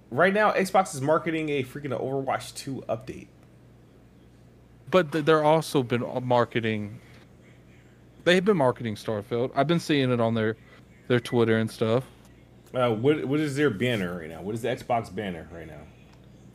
[0.10, 3.28] right now, Xbox is marketing a freaking Overwatch 2 update.
[4.90, 7.00] But they're also been marketing.
[8.26, 9.52] They've been marketing Starfield.
[9.56, 10.58] I've been seeing it on their
[11.08, 12.04] their Twitter and stuff.
[12.74, 14.42] Uh, what what is their banner right now?
[14.42, 15.82] What is the Xbox banner right now?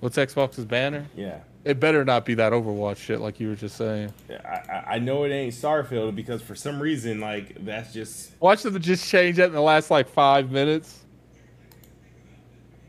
[0.00, 1.06] What's Xbox's banner?
[1.16, 4.12] Yeah, It better not be that Overwatch shit like you were just saying.
[4.28, 8.62] I, I I know it ain't Starfield because for some reason like that's just Watch
[8.64, 11.05] them just change it in the last like five minutes.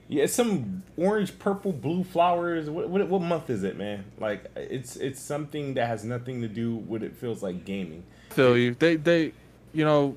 [0.10, 2.70] Yeah it's some orange purple blue flowers.
[2.70, 4.06] What what, what month is it, man?
[4.20, 8.04] Like it's it's something that has nothing to do with it feels like gaming.
[8.30, 8.74] Feel you.
[8.76, 9.34] They they,
[9.74, 10.16] you know,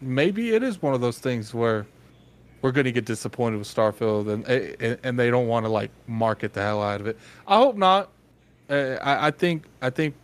[0.00, 1.86] maybe it is one of those things where
[2.62, 6.52] we're gonna get disappointed with Starfield and and, and they don't want to like market
[6.52, 7.18] the hell out of it.
[7.46, 8.10] I hope not.
[8.70, 10.14] Uh, I, I think I think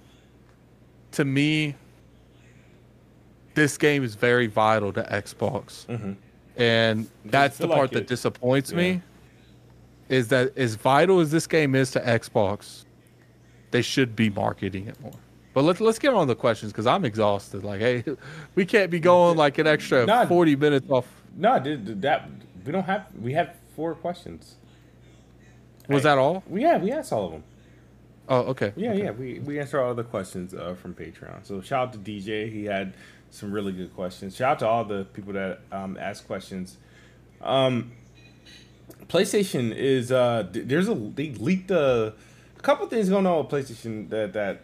[1.12, 1.74] to me
[3.55, 6.16] this game is very vital to Xbox, Mhm.
[6.59, 8.77] And that's the part like that it- disappoints yeah.
[8.77, 9.03] me.
[10.09, 12.85] Is that as vital as this game is to Xbox,
[13.73, 15.13] they should be marketing it more.
[15.53, 17.63] But let's let's get on the questions because I'm exhausted.
[17.65, 18.05] Like, hey,
[18.55, 20.25] we can't be going like an extra Nah.
[20.27, 21.07] 40 minutes off.
[21.37, 22.29] No, dude, that
[22.65, 23.07] we don't have.
[23.21, 24.57] We have four questions.
[25.89, 26.09] Was Hey.
[26.11, 26.43] that all?
[26.49, 27.45] We yeah we asked all of them.
[28.31, 28.73] Oh, okay.
[28.77, 29.03] Yeah, okay.
[29.05, 29.11] yeah.
[29.11, 31.45] We we answer all the questions uh, from Patreon.
[31.47, 32.51] So shout out to DJ.
[32.51, 32.95] He had
[33.31, 34.37] some really good questions.
[34.37, 36.76] Shout out to all the people that um, ask questions.
[37.41, 37.93] Um,
[39.09, 42.14] PlayStation is uh, there's a they leaked a,
[42.57, 44.62] a couple things going on with PlayStation that that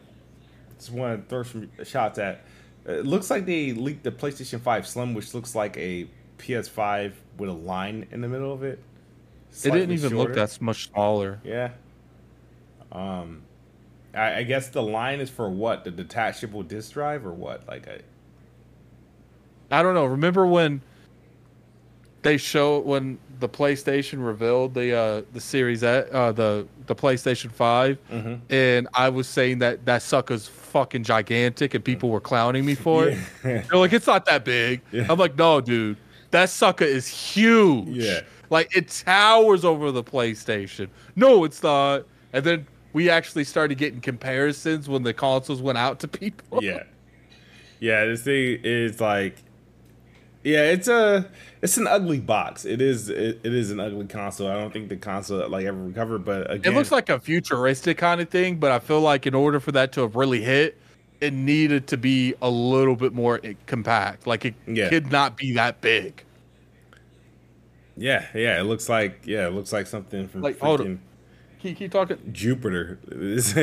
[0.79, 2.45] just want to throw some shots at.
[2.87, 6.07] It looks like they leaked the PlayStation Five Slim, which looks like a
[6.39, 8.83] PS5 with a line in the middle of it.
[9.51, 10.17] It didn't even shorter.
[10.17, 11.41] look that much smaller.
[11.45, 11.71] Yeah.
[12.91, 13.43] Um,
[14.12, 15.85] I, I guess the line is for what?
[15.85, 17.67] The detachable disk drive or what?
[17.67, 18.01] Like, I,
[19.79, 20.05] I don't know.
[20.07, 20.81] Remember when
[22.22, 27.51] they show when the PlayStation revealed the uh the Series A, uh the the PlayStation
[27.51, 28.41] 5 Mhm.
[28.51, 33.09] and I was saying that that sucker's fucking gigantic and people were clowning me for
[33.09, 33.18] it.
[33.45, 33.62] Yeah.
[33.62, 34.81] They're like, it's not that big.
[34.93, 35.07] Yeah.
[35.09, 35.97] I'm like, no, dude,
[36.31, 37.89] that sucker is huge.
[37.89, 38.20] Yeah.
[38.51, 40.89] Like it towers over the PlayStation.
[41.16, 42.05] No, it's not.
[42.33, 46.62] And then we actually started getting comparisons when the consoles went out to people.
[46.62, 46.85] Yeah,
[47.81, 48.05] yeah.
[48.07, 49.37] This thing is like,
[50.45, 51.29] yeah, it's a
[51.63, 52.65] it's an ugly box.
[52.65, 54.49] It is it, it is an ugly console.
[54.49, 57.99] I don't think the console like ever recovered, but again, it looks like a futuristic
[57.99, 58.57] kind of thing.
[58.59, 60.79] But I feel like in order for that to have really hit,
[61.21, 64.27] it needed to be a little bit more compact.
[64.27, 64.89] Like it Yeah.
[64.91, 66.23] could not be that big.
[67.97, 68.61] yeah, yeah.
[68.61, 70.99] It looks like yeah, it looks like something from Like, hold freaking
[71.61, 72.19] Keep, keep talking.
[72.31, 72.99] Jupiter.
[73.07, 73.55] This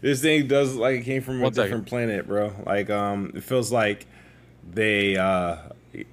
[0.00, 1.68] this thing does like it came from a One second.
[1.68, 2.54] different planet, bro.
[2.64, 4.06] Like um, it feels like
[4.72, 5.18] they.
[5.18, 5.56] uh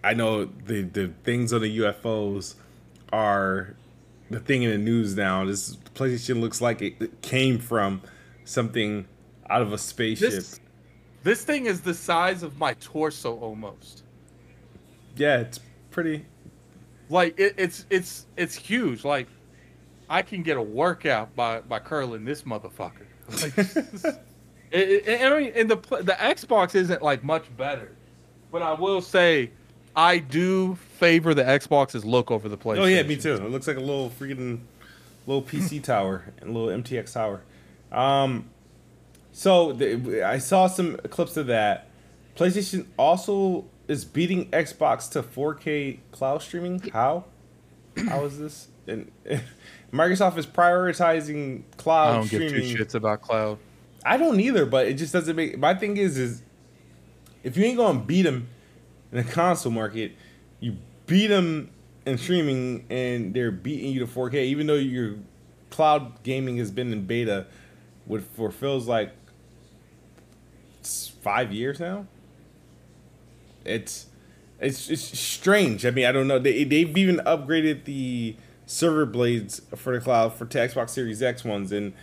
[0.03, 2.55] I know the the things on the UFOs
[3.11, 3.75] are
[4.29, 5.45] the thing in the news now.
[5.45, 8.01] This PlayStation looks like it, it came from
[8.45, 9.05] something
[9.49, 10.31] out of a spaceship.
[10.31, 10.59] This
[11.23, 14.03] this thing is the size of my torso almost.
[15.15, 15.59] yeah, it's
[15.91, 16.25] pretty.
[17.09, 19.03] Like it, it's it's it's huge.
[19.03, 19.27] Like
[20.09, 23.05] I can get a workout by by curling this motherfucker.
[23.41, 23.57] Like,
[24.71, 27.91] it, it, I mean, and the the Xbox isn't like much better,
[28.51, 29.51] but I will say
[29.95, 32.79] I do favor the Xbox's look over the PlayStation.
[32.79, 33.33] Oh yeah, me too.
[33.33, 34.61] It looks like a little freaking
[35.27, 37.41] little PC tower and a little MTX tower.
[37.91, 38.49] Um,
[39.31, 41.89] so the, I saw some clips of that.
[42.35, 46.79] PlayStation also is beating Xbox to 4K cloud streaming.
[46.93, 47.25] How?
[48.07, 48.67] How is this?
[48.87, 49.11] And
[49.91, 52.75] Microsoft is prioritizing cloud I don't give streaming.
[52.75, 53.57] two shits about cloud.
[54.05, 55.57] I don't either, but it just doesn't make.
[55.59, 56.41] My thing is, is
[57.43, 58.47] if you ain't gonna beat them
[59.11, 60.13] in the console market,
[60.59, 61.69] you beat them
[62.05, 65.15] in streaming, and they're beating you to 4K, even though your
[65.69, 67.47] cloud gaming has been in beta,
[68.07, 69.11] with for feels like
[71.21, 72.07] five years now.
[73.63, 74.07] It's
[74.59, 75.85] it's it's strange.
[75.85, 76.39] I mean, I don't know.
[76.39, 78.35] They they've even upgraded the
[78.65, 81.93] server blades for the cloud for Xbox Series X ones, and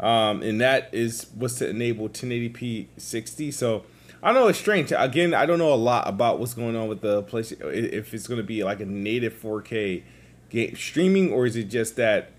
[0.00, 3.50] um, and that is was to enable 1080p 60.
[3.50, 3.84] So
[4.22, 4.48] I know.
[4.48, 4.92] It's strange.
[4.96, 7.72] Again, I don't know a lot about what's going on with the PlayStation.
[7.72, 10.02] If it's going to be like a native 4K
[10.50, 12.32] game streaming, or is it just that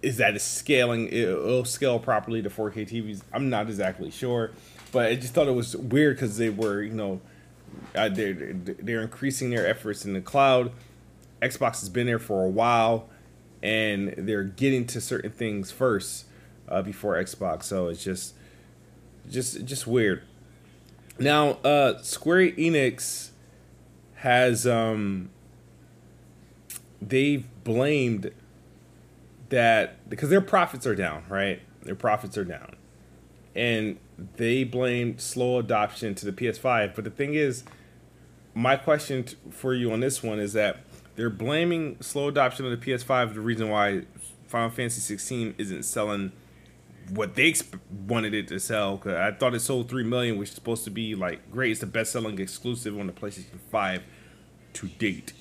[0.00, 3.22] is that it's scaling it'll scale properly to 4K TVs.
[3.32, 4.50] I'm not exactly sure,
[4.90, 7.20] but I just thought it was weird because they were you know
[7.94, 10.72] uh, they're they're increasing their efforts in the cloud.
[11.40, 13.08] Xbox has been there for a while,
[13.62, 16.26] and they're getting to certain things first
[16.68, 17.64] uh, before Xbox.
[17.64, 18.34] So it's just
[19.30, 20.22] just just weird.
[21.18, 23.30] Now, uh, Square Enix
[24.16, 25.30] has um,
[27.00, 28.32] they've blamed
[29.50, 31.60] that because their profits are down, right?
[31.82, 32.76] Their profits are down.
[33.54, 33.98] And
[34.36, 36.94] they blamed slow adoption to the PS5.
[36.94, 37.64] But the thing is,
[38.54, 40.78] my question t- for you on this one is that
[41.16, 44.02] they're blaming slow adoption of the PS5 the reason why
[44.46, 46.32] Final Fantasy 16 isn't selling
[47.10, 47.54] what they
[48.06, 48.98] wanted it to sell.
[48.98, 51.72] 'Cause I thought it sold 3 million, which is supposed to be like great.
[51.72, 54.02] It's the best selling exclusive on the PlayStation 5
[54.74, 55.32] to date.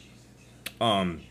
[0.79, 1.21] Um,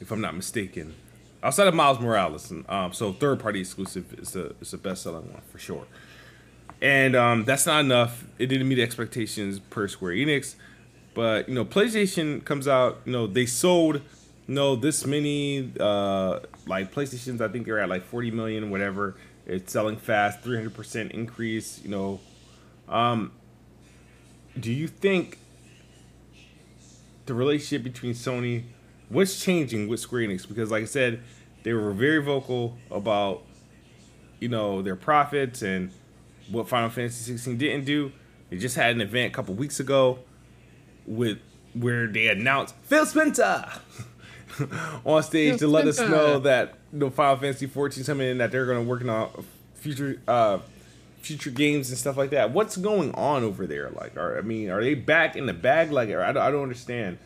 [0.00, 0.94] if I'm not mistaken
[1.42, 5.02] outside of Miles Morales, and um, so third party exclusive is the is the best
[5.02, 5.86] selling one for sure.
[6.82, 8.24] And um, that's not enough.
[8.38, 10.54] It didn't meet expectations per Square Enix,
[11.14, 13.00] but you know, PlayStation comes out.
[13.04, 14.00] You know, they sold
[14.46, 17.40] know this many uh, like PlayStations.
[17.40, 19.16] I think they're at like 40 million, whatever.
[19.46, 21.80] It's selling fast, 300 percent increase.
[21.82, 22.20] You know,
[22.88, 23.32] um,
[24.58, 25.38] do you think
[27.26, 28.64] the relationship between Sony
[29.10, 30.48] what's changing with Square Enix?
[30.48, 31.20] Because like I said,
[31.62, 33.42] they were very vocal about
[34.38, 35.90] you know their profits and
[36.50, 38.12] what Final Fantasy 16 didn't do.
[38.48, 40.20] They just had an event a couple weeks ago
[41.06, 41.38] with
[41.74, 43.70] where they announced Phil Spencer
[45.04, 46.14] on stage Phil to let us Spencer.
[46.14, 49.44] know that you know, Final Fantasy 14 coming in that they're going to work on
[49.74, 50.58] future uh
[51.22, 52.50] future games and stuff like that.
[52.52, 53.90] What's going on over there?
[53.90, 55.92] Like, are I mean, are they back in the bag?
[55.92, 57.18] Like, I don't, I don't understand.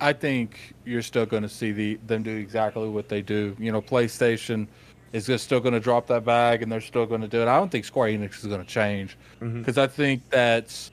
[0.00, 3.56] I think you're still going to see the them do exactly what they do.
[3.58, 4.66] You know, PlayStation
[5.12, 7.48] is just still going to drop that bag, and they're still going to do it.
[7.48, 10.90] I don't think Square Enix is going to change because I think that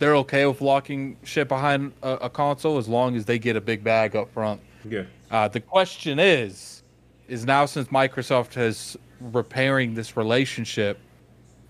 [0.00, 3.60] they're okay with locking shit behind a, a console as long as they get a
[3.60, 4.60] big bag up front.
[4.88, 5.04] Yeah.
[5.30, 6.82] Uh, the question is,
[7.28, 10.98] is now since Microsoft has repairing this relationship,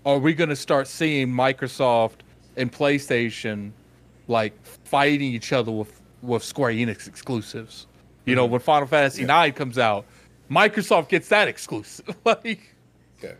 [0.05, 2.21] are we going to start seeing Microsoft
[2.55, 3.71] and PlayStation
[4.27, 7.85] like fighting each other with with Square Enix exclusives?
[8.25, 10.05] You know, when Final Fantasy IX comes out,
[10.49, 12.15] Microsoft gets that exclusive.
[12.25, 12.75] like,
[13.19, 13.35] Okay.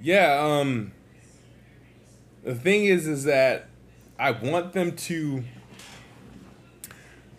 [0.00, 0.92] Yeah, um
[2.42, 3.68] the thing is is that
[4.18, 5.44] I want them to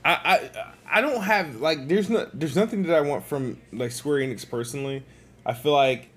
[0.04, 0.50] I I
[0.98, 4.50] I don't have like there's no there's nothing that I want from like Square Enix
[4.50, 5.04] personally.
[5.46, 6.10] I feel like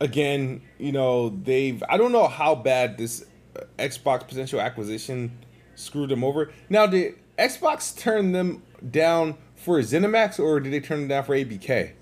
[0.00, 3.24] again, you know, they've I don't know how bad this
[3.56, 5.38] uh, Xbox potential acquisition
[5.74, 6.52] screwed them over.
[6.68, 11.36] Now, did Xbox turn them down for ZeniMax or did they turn them down for
[11.36, 11.92] ABK?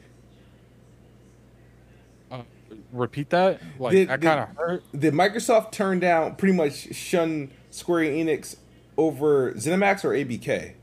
[2.92, 3.60] Repeat that.
[3.78, 4.82] Like Did- I kind of hurt.
[4.98, 8.56] Did Microsoft turn down pretty much shun Square Enix
[8.96, 10.74] over ZeniMax or ABK?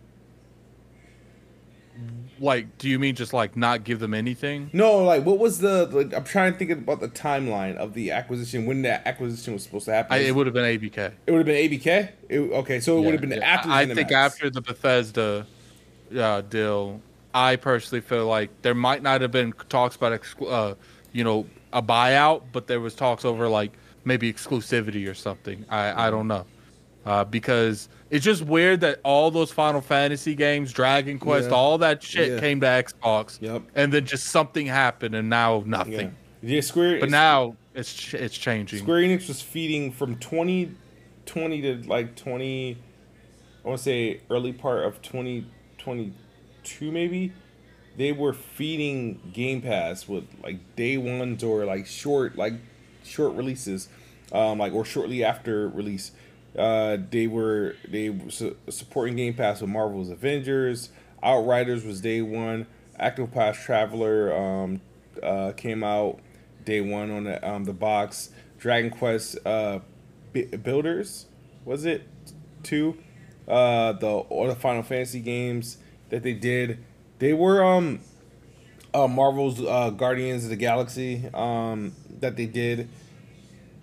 [2.40, 4.70] Like, do you mean just like not give them anything?
[4.72, 5.88] No, like what was the?
[5.88, 9.64] Like, I'm trying to think about the timeline of the acquisition when that acquisition was
[9.64, 10.14] supposed to happen.
[10.14, 11.14] I, it would have been ABK.
[11.26, 12.10] it would have been ABK.
[12.30, 13.70] It, okay, so it would have been Yeah, after.
[13.72, 13.96] I, ZeniMax.
[13.96, 15.48] think after the Bethesda
[16.16, 17.02] uh, deal,
[17.34, 20.76] I personally feel like there might not have been talks about uh,
[21.14, 23.72] you know a buyout, but there was talks over like
[24.06, 25.66] maybe exclusivity or something.
[25.70, 26.46] I I don't know
[27.06, 31.56] uh, because it's just weird that all those Final Fantasy games, Dragon Quest, Yeah.
[31.56, 32.40] all that shit Yeah.
[32.40, 33.64] came to Xbox, Yep.
[33.76, 36.16] and then just something happened, and now nothing.
[36.42, 36.62] yeah.
[36.62, 37.00] Square.
[37.02, 38.80] But now it's it's changing.
[38.80, 42.78] Square Enix was feeding from 2020 to like 20.
[43.64, 47.32] I want to say early part of 2022 maybe.
[47.98, 52.54] They were feeding Game Pass with like day ones or like short like
[53.04, 53.90] short releases,
[54.32, 56.12] um, like or shortly after release.
[56.58, 60.90] Uh, they were they were su- supporting Game Pass with Marvel's Avengers.
[61.24, 62.68] Outriders was day one.
[63.00, 64.82] Octopath Traveler um,
[65.22, 66.20] uh, came out
[66.66, 68.30] day one on the um, the box.
[68.60, 69.80] Dragon Quest uh,
[70.34, 71.28] B- Builders
[71.66, 72.08] was it
[72.64, 72.98] two?
[73.48, 75.78] Uh, the all the Final Fantasy games
[76.10, 76.84] that they did,
[77.20, 78.00] they were um,
[78.94, 82.90] uh, Marvel's uh, Guardians of the Galaxy um, that they did.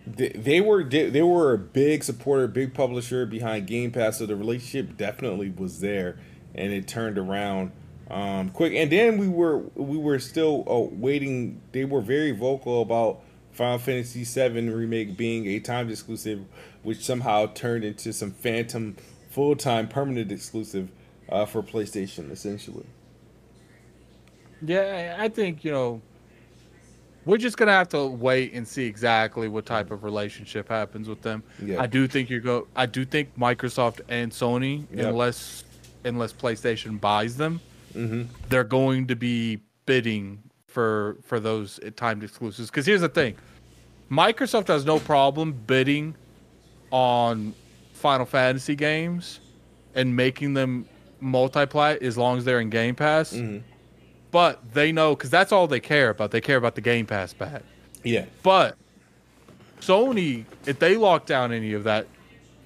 [0.07, 4.27] They, they were they, they were a big supporter, big publisher behind Game Pass, so
[4.27, 6.19] the relationship definitely was there,
[6.55, 7.73] and it turned around
[8.11, 8.75] um, quick.
[8.75, 11.61] And then we were we were still uh, waiting.
[11.73, 13.23] They were very vocal about
[13.53, 16.45] Final Fantasy VII remake being a timed exclusive,
[16.83, 18.97] which somehow turned into some phantom
[19.31, 20.91] full time permanent exclusive
[21.29, 22.87] uh, for PlayStation, essentially.
[24.65, 26.01] Yeah, I think you know
[27.25, 31.23] we're just gonna have to wait and see exactly what type of relationship happens with
[31.23, 31.43] them.
[31.63, 31.81] Yeah.
[31.81, 32.67] I do think you're go.
[32.77, 35.65] I do think Microsoft and Sony, unless
[36.05, 37.61] unless PlayStation buys them,
[37.95, 38.23] Mm-hmm.
[38.49, 42.69] they're going to be bidding for for those timed exclusives.
[42.71, 43.37] Because here's the thing,
[44.11, 46.15] Microsoft has no problem bidding
[46.91, 47.55] on
[47.93, 49.41] Final Fantasy games
[49.95, 50.87] and making them
[51.21, 53.33] multiply as long as they're in Game Pass.
[53.33, 53.65] Mm-hmm.
[54.35, 56.33] But they know because that's all they care about.
[56.33, 57.63] They care about the Game Pass bag.
[58.03, 58.25] Yeah.
[58.43, 58.77] But
[59.81, 62.09] Sony, if they lock down any of that,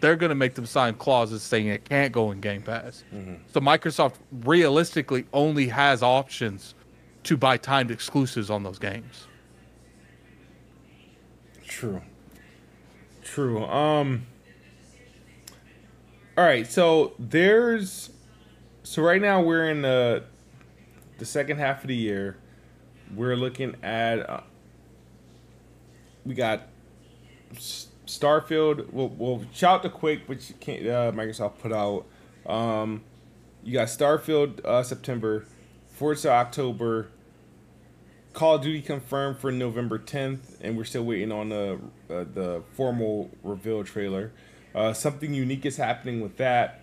[0.01, 3.05] they're going to make them sign clauses saying it can't go in Game Pass.
[3.53, 6.75] So Microsoft realistically only has options
[7.25, 9.27] to buy timed exclusives on those games.
[11.67, 12.01] True.
[13.23, 13.63] True.
[13.67, 14.27] Um
[16.39, 18.09] All right, so there's
[18.85, 20.25] so right now we're in the
[21.19, 22.37] the second half of the year.
[23.15, 24.41] We're looking at uh,
[26.25, 26.69] we got
[28.07, 28.91] Starfield.
[28.93, 32.07] We'll, we'll shout the Quake, which can't, uh, Microsoft put out.
[32.47, 33.03] Um,
[33.63, 35.47] you got Starfield uh, September,
[35.89, 37.09] Forza October,
[38.33, 42.63] Call of Duty confirmed for November 10th, and we're still waiting on the uh, the
[42.75, 44.33] formal reveal trailer.
[44.75, 46.83] Uh, something unique is happening with that,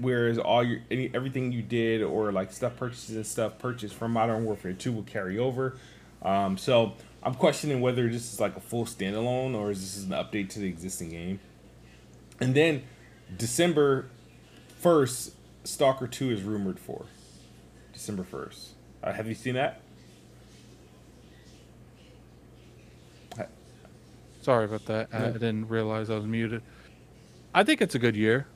[0.00, 4.12] whereas all your any everything you did or like stuff purchases and stuff purchased from
[4.12, 5.76] Modern Warfare 2 will carry over.
[6.22, 10.10] Um, so I'm questioning whether this is like a full standalone or is this an
[10.10, 11.40] update to the existing game.
[12.40, 12.82] And then
[13.36, 14.06] December
[14.82, 15.32] 1st,
[15.64, 17.06] Stalker 2 is rumored for.
[17.92, 18.68] December 1st.
[19.02, 19.82] Uh, have you seen that?
[24.42, 25.08] Sorry about that.
[25.12, 26.62] I, I didn't realize I was muted.
[27.54, 28.46] I think it's a good year.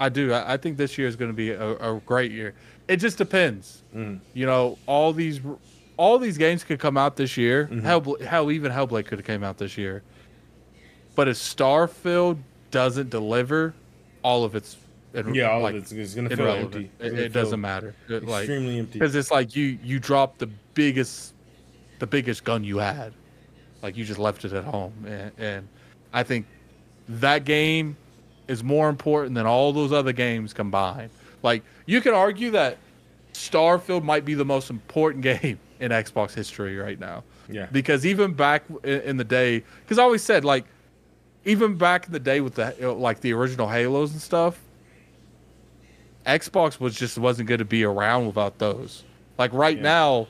[0.00, 0.32] I do.
[0.32, 2.54] I, I think this year is going to be a, a great year.
[2.88, 3.82] It just depends.
[3.94, 4.20] Mm.
[4.34, 5.40] You know, all these
[5.96, 7.66] all these games could come out this year.
[7.70, 7.80] Mm-hmm.
[7.86, 10.02] Hell, hell, even Hellblade could have came out this year.
[11.14, 12.38] But if Starfield
[12.72, 13.74] doesn't deliver,
[14.22, 14.76] all of it's
[15.14, 16.90] ir- Yeah, all like, of it's, it's gonna feel empty.
[16.98, 17.94] It's It, gonna doesn't matter.
[18.08, 18.98] It, like Extremely empty.
[18.98, 21.34] because it's like you you dropped the biggest
[22.00, 23.14] the biggest gun you had
[23.80, 25.68] like you just left it at home and, and
[26.12, 26.44] i think
[27.08, 27.96] that game
[28.48, 31.10] is more important than all those other games combined
[31.42, 32.76] like you can argue that
[33.32, 37.66] starfield might be the most important game in xbox history right now Yeah.
[37.72, 40.64] because even back in, in the day because i always said like
[41.44, 44.58] even back in the day with the like the original halos and stuff
[46.26, 49.04] Xbox was just wasn't going to be around without those.
[49.36, 49.82] Like right Yeah.
[49.82, 50.28] now,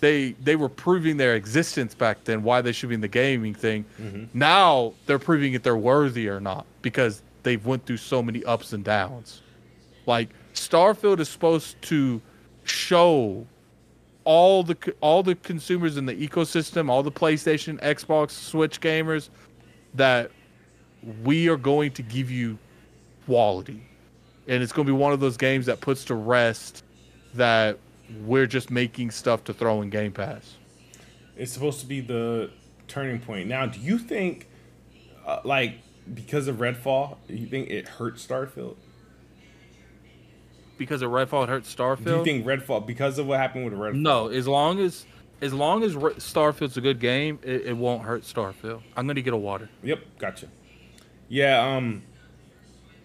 [0.00, 3.52] they they were proving their existence back then, why they should be in the gaming
[3.54, 3.84] thing.
[4.00, 4.24] Mm-hmm.
[4.38, 8.72] Now they're proving if they're worthy or not because they've went through so many ups
[8.72, 9.42] and downs.
[10.06, 12.20] Like Starfield is supposed to
[12.64, 13.46] show
[14.24, 19.28] all the all the consumers in the ecosystem, all the PlayStation, Xbox, Switch gamers
[19.94, 20.30] that
[21.22, 22.58] we are going to give you
[23.26, 23.82] quality.
[24.48, 26.84] And it's going to be one of those games that puts to rest
[27.34, 27.78] that
[28.24, 30.56] we're just making stuff to throw in Game Pass.
[31.36, 32.50] It's supposed to be the
[32.86, 33.48] turning point.
[33.48, 34.48] Now, do you think,
[35.26, 35.78] uh, like,
[36.12, 38.76] because of Redfall, do you think it hurt Starfield?
[40.76, 42.04] Because of Redfall it hurts Starfield.
[42.04, 43.94] Do you think Redfall, because of what happened with Redfall?
[44.00, 45.06] No, as long as
[45.40, 48.82] as long as Re- Starfield's a good game, it, it won't hurt Starfield.
[48.96, 49.68] I'm gonna get a water.
[49.82, 50.48] Yep, gotcha.
[51.28, 52.02] Yeah, um,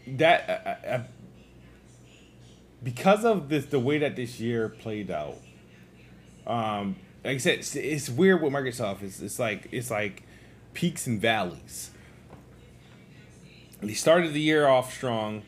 [0.07, 1.05] that I, I,
[2.83, 5.37] because of this, the way that this year played out.
[6.47, 9.03] Um, like I said, it's, it's weird with Microsoft.
[9.03, 10.23] It's it's like it's like
[10.73, 11.91] peaks and valleys.
[13.81, 15.43] They started the year off strong.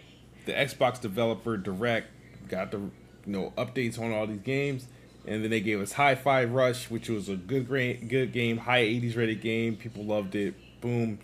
[0.46, 2.08] The Xbox developer direct
[2.48, 2.92] got the you
[3.26, 4.88] know updates on all these games,
[5.26, 8.84] and then they gave us Hi-Fi Rush, which was a good great good game, high
[8.84, 9.76] 80s rated game.
[9.76, 10.56] People loved it.
[10.82, 11.20] Boom,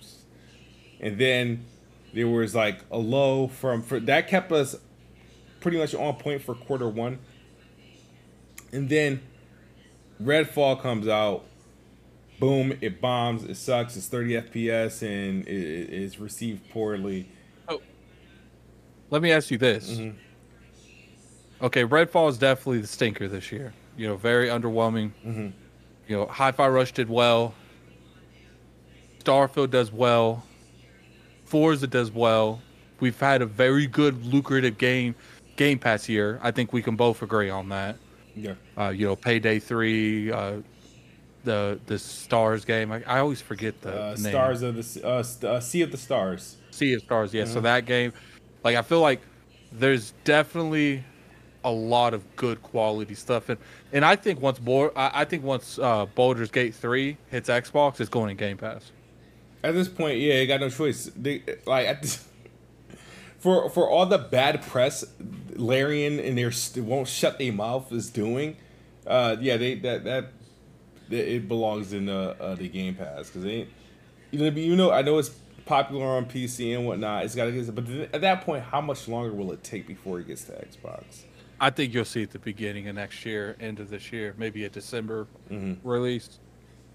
[0.99, 1.65] and then
[2.13, 4.75] there was like a low from for that kept us
[5.59, 7.19] pretty much on point for quarter one.
[8.71, 9.21] And then
[10.21, 11.45] Redfall comes out,
[12.39, 17.29] boom, it bombs, it sucks, it's 30 FPS and it it is received poorly.
[17.67, 17.81] Oh,
[19.09, 19.97] Let me ask you this.
[19.97, 20.17] Mm-hmm.
[21.65, 23.73] Okay, Redfall is definitely the stinker this year.
[23.97, 25.11] You know, very underwhelming.
[25.25, 25.47] Mm-hmm.
[26.07, 27.55] You know, Hi-Fi Rush did well.
[29.19, 30.43] Starfield does well.
[31.45, 32.61] Forza does well.
[32.99, 35.15] We've had a very good, lucrative game
[35.57, 36.39] Game Pass year.
[36.41, 37.97] I think we can both agree on that.
[38.35, 38.53] Yeah.
[38.77, 40.57] Uh, you know, Payday Three, uh,
[41.47, 42.91] the the Stars game.
[42.91, 44.31] I, I always forget the, Uh, the name.
[44.31, 46.57] Stars of the uh, uh, Sea of the Stars.
[46.71, 47.43] Sea of Stars, yeah.
[47.43, 47.53] Mm-hmm.
[47.53, 48.11] So that game,
[48.63, 49.21] like I feel like
[49.71, 51.03] there's definitely
[51.63, 53.57] a lot of good quality stuff, and
[53.93, 57.99] and I think once Bo- I, I think once uh, Baldur's Gate three hits Xbox,
[58.01, 58.91] it's going in Game Pass.
[59.63, 61.09] At this point, yeah, you got no choice.
[61.15, 62.27] They, like at this,
[63.39, 65.05] for for all the bad press,
[65.55, 68.57] Larian and their st- won't shut their mouth is doing.
[69.05, 70.25] Uh, yeah, they that that
[71.09, 73.67] it belongs in the uh, the Game Pass because they,
[74.31, 75.29] you know, you know, I know it's
[75.65, 77.25] popular on PC and whatnot.
[77.25, 80.19] It's got to get, but at that point, how much longer will it take before
[80.19, 81.23] it gets to Xbox?
[81.59, 84.63] I think you'll see at the beginning of next year, end of this year, maybe
[84.65, 85.77] a December Mhm.
[85.83, 86.39] release.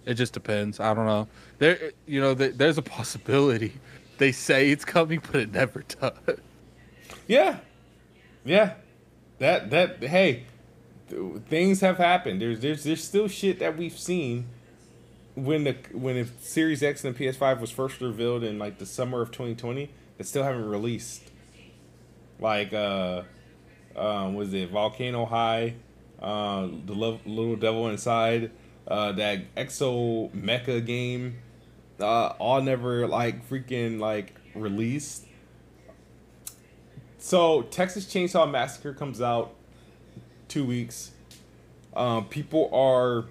[0.06, 0.80] It just depends.
[0.80, 1.28] I don't know.
[1.58, 3.72] There, you know, th there's a possibility.
[4.18, 6.12] They say it's coming, but it never does.
[7.26, 7.56] Yeah,
[8.44, 8.74] yeah.
[9.38, 10.44] That that hey,
[11.48, 12.40] things have happened.
[12.40, 14.46] There's there's there's still shit that we've seen
[15.34, 18.86] when the when the Series X and the PS5 was first revealed in like the
[18.86, 21.22] summer of 2020 that still haven't released.
[22.38, 23.22] Like uh,
[23.96, 25.74] um, was it Volcano High,
[26.20, 28.50] uh, the Lo- Little Devil Inside,
[28.88, 31.38] uh, that Exo Mecha game,
[32.00, 35.26] uh, all never like freaking like released.
[37.18, 39.54] So Texas Chainsaw Massacre comes out
[40.52, 41.12] two weeks.
[41.96, 43.24] Um, people are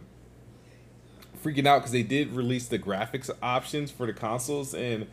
[1.43, 5.07] freaking out because they did release the graphics options for the consoles, and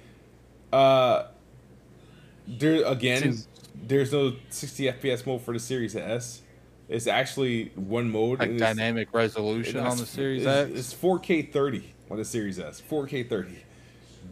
[0.73, 1.25] uh,
[2.47, 3.37] there again,
[3.75, 6.43] there's no 60 FPS mode for the Series S.
[6.89, 8.39] It's actually one mode.
[8.39, 10.93] Like dynamic resolution on the Series it's, X.
[10.93, 12.83] It's 4K 30 on the Series S.
[12.91, 13.53] 4K 30,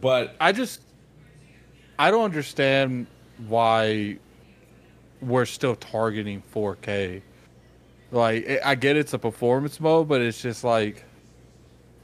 [0.01, 0.81] but I just
[1.99, 3.05] I don't understand
[3.47, 4.17] why
[5.21, 7.21] we're still targeting 4K.
[8.11, 11.03] Like I- I get it's a performance mode, but it's just like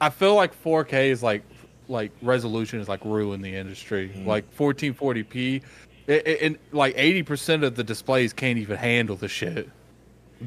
[0.01, 1.43] I feel like 4K is like
[1.87, 4.09] like resolution is like ruined the industry.
[4.09, 4.27] Mm-hmm.
[4.27, 5.61] Like 1440p,
[6.07, 9.69] it, it, and like 80% of the displays can't even handle the shit.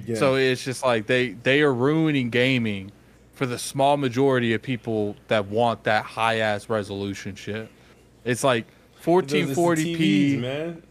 [0.07, 0.17] yeah.
[0.17, 2.91] So it's just like they they are ruining gaming
[3.33, 7.69] for the small majority of people that want that high ass resolution shit.
[8.25, 8.67] It's like
[9.05, 10.83] Those are the 1440p, TVs, man.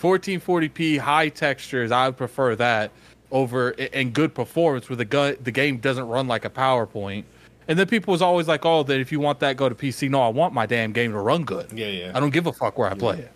[0.00, 1.90] 1440p high textures.
[1.90, 2.92] I would prefer that
[3.30, 7.24] over and good performance where the gun the game doesn't run like a PowerPoint.
[7.68, 10.10] And then people was always like, "Oh, that if you want that, go to PC."
[10.10, 11.70] No, I want my damn game to run good.
[11.72, 12.12] Yeah, yeah.
[12.14, 13.32] I don't give a fuck where I play it.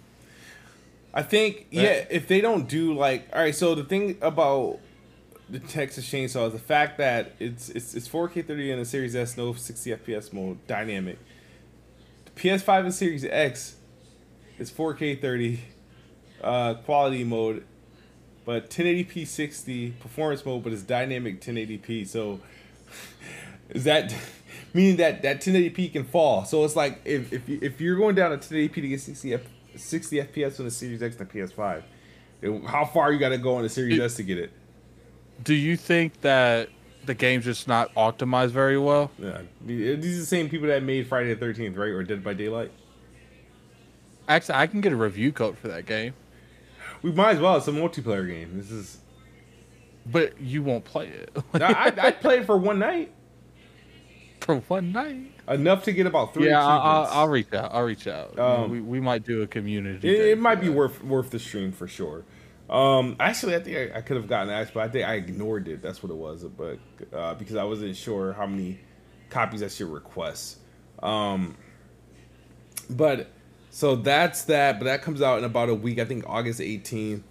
[1.12, 4.80] I think yeah, if they don't do like all right, so the thing about
[5.48, 9.14] the Texas Chainsaw is the fact that it's it's it's 4K 30 in the Series
[9.14, 11.18] S, no 60 FPS mode, dynamic.
[12.24, 13.76] The PS5 and Series X
[14.58, 15.60] is 4K 30,
[16.42, 17.64] uh, quality mode,
[18.44, 22.06] but 1080p 60 performance mode, but it's dynamic 1080p.
[22.06, 22.40] So
[23.70, 24.14] is that
[24.74, 26.44] meaning that that 1080p can fall?
[26.44, 29.38] So it's like if if, you, if you're going down to 1080p to get 60
[29.76, 31.82] 60 FPS on the Series X and the PS5,
[32.66, 34.52] how far you got to go on the Series S to get it?
[35.42, 36.68] Do you think that
[37.06, 39.10] the game's just not optimized very well?
[39.18, 42.22] Yeah, uh, these are the same people that made Friday the Thirteenth, right, or Dead
[42.22, 42.70] by Daylight.
[44.28, 46.14] Actually, I can get a review code for that game.
[47.04, 47.58] We might as well.
[47.58, 48.52] It's a multiplayer game.
[48.54, 48.98] This is.
[50.06, 51.36] But you won't play it.
[51.54, 53.12] I, I'd play it for one night.
[54.40, 55.32] For one night.
[55.46, 56.48] Enough to get about three.
[56.48, 57.74] Yeah, I'll, I'll, reach out.
[57.74, 58.38] I'll reach out.
[58.38, 60.08] Um, we, we might do a community.
[60.08, 62.24] It, it might be worth worth the stream for sure.
[62.70, 65.68] Um, actually, I think I, I could have gotten asked, but I think I ignored
[65.68, 65.82] it.
[65.82, 66.44] That's what it was.
[66.44, 66.78] But
[67.12, 68.80] uh, because I wasn't sure how many
[69.28, 70.56] copies I should request.
[71.02, 71.58] Um,
[72.88, 73.30] but
[73.74, 74.78] so that's that.
[74.78, 75.98] But that comes out in about a week.
[75.98, 77.22] I think August 18th.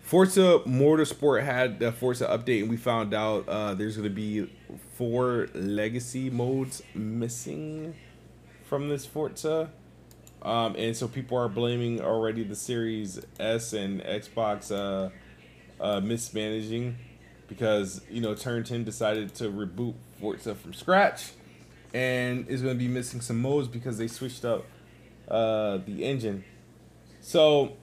[0.00, 4.50] Forza Motorsport had the Forza update, and we found out uh, there's going to be
[4.94, 7.94] four legacy modes missing
[8.64, 9.70] from this Forza.
[10.40, 15.10] Um, and so people are blaming already the Series S and Xbox uh,
[15.78, 16.96] uh, mismanaging
[17.48, 21.32] because you know Turn 10 decided to reboot Forza from scratch
[21.92, 24.64] and is going to be missing some modes because they switched up
[25.30, 26.44] uh, the engine.
[27.20, 27.76] So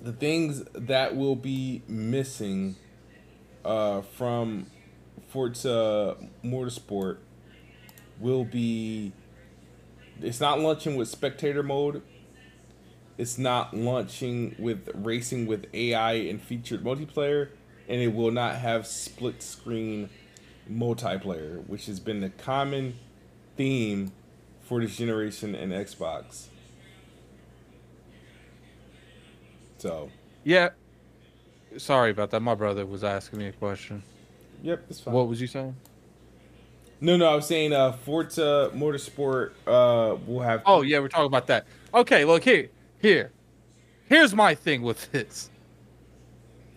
[0.00, 2.76] the things that will be missing
[3.64, 4.66] uh, from
[5.28, 7.18] Forza Motorsport
[8.18, 9.12] will be
[10.20, 12.02] it's not launching with spectator mode.
[13.16, 17.50] It's not launching with racing with AI and featured multiplayer,
[17.88, 20.08] and it will not have split screen
[20.70, 22.98] multiplayer, which has been the common
[23.56, 24.12] theme
[24.68, 26.48] for this generation and Xbox.
[29.78, 30.10] So,
[30.44, 30.70] yeah.
[31.78, 32.40] Sorry about that.
[32.40, 34.02] My brother was asking me a question.
[34.62, 35.14] Yep, it's fine.
[35.14, 35.74] What was you saying?
[37.00, 41.26] No, no, I was saying uh Forza Motorsport uh will have Oh yeah, we're talking
[41.26, 41.66] about that.
[41.94, 42.68] Okay, look here.
[43.00, 43.30] Here.
[44.06, 45.50] Here's my thing with this.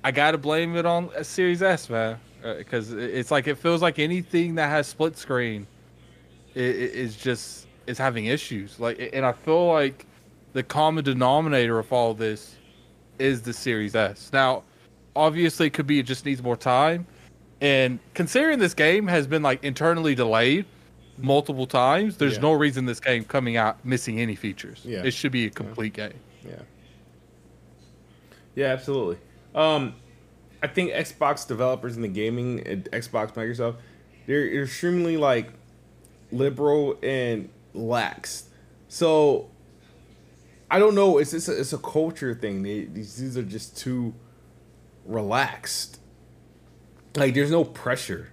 [0.04, 2.20] I got to blame it on a Series S, man,
[2.58, 5.66] because uh, it's like it feels like anything that has split screen
[6.54, 8.80] is just is having issues.
[8.80, 10.06] Like, and I feel like
[10.54, 12.56] the common denominator of all this
[13.20, 14.30] is the Series S.
[14.34, 14.64] Now,
[15.16, 17.06] obviously, it could be it just needs more time,
[17.62, 20.66] and considering this game has been like internally delayed
[21.18, 22.42] multiple times, there's yeah.
[22.42, 24.82] no reason this game coming out missing any features.
[24.84, 25.04] Yeah.
[25.04, 26.08] It should be a complete yeah.
[26.08, 26.20] game.
[26.46, 26.56] Yeah.
[28.56, 29.18] Yeah, absolutely.
[29.56, 29.96] Um,
[30.64, 33.78] I think Xbox developers in the gaming, Xbox, Microsoft,
[34.28, 35.52] they're extremely like
[36.32, 38.50] liberal and lax.
[38.88, 39.50] So
[40.70, 41.18] I don't know.
[41.18, 42.64] It's it's a, it's a culture thing.
[42.64, 44.14] They, these these are just too
[45.06, 46.02] relaxed
[47.16, 48.30] like there's no pressure.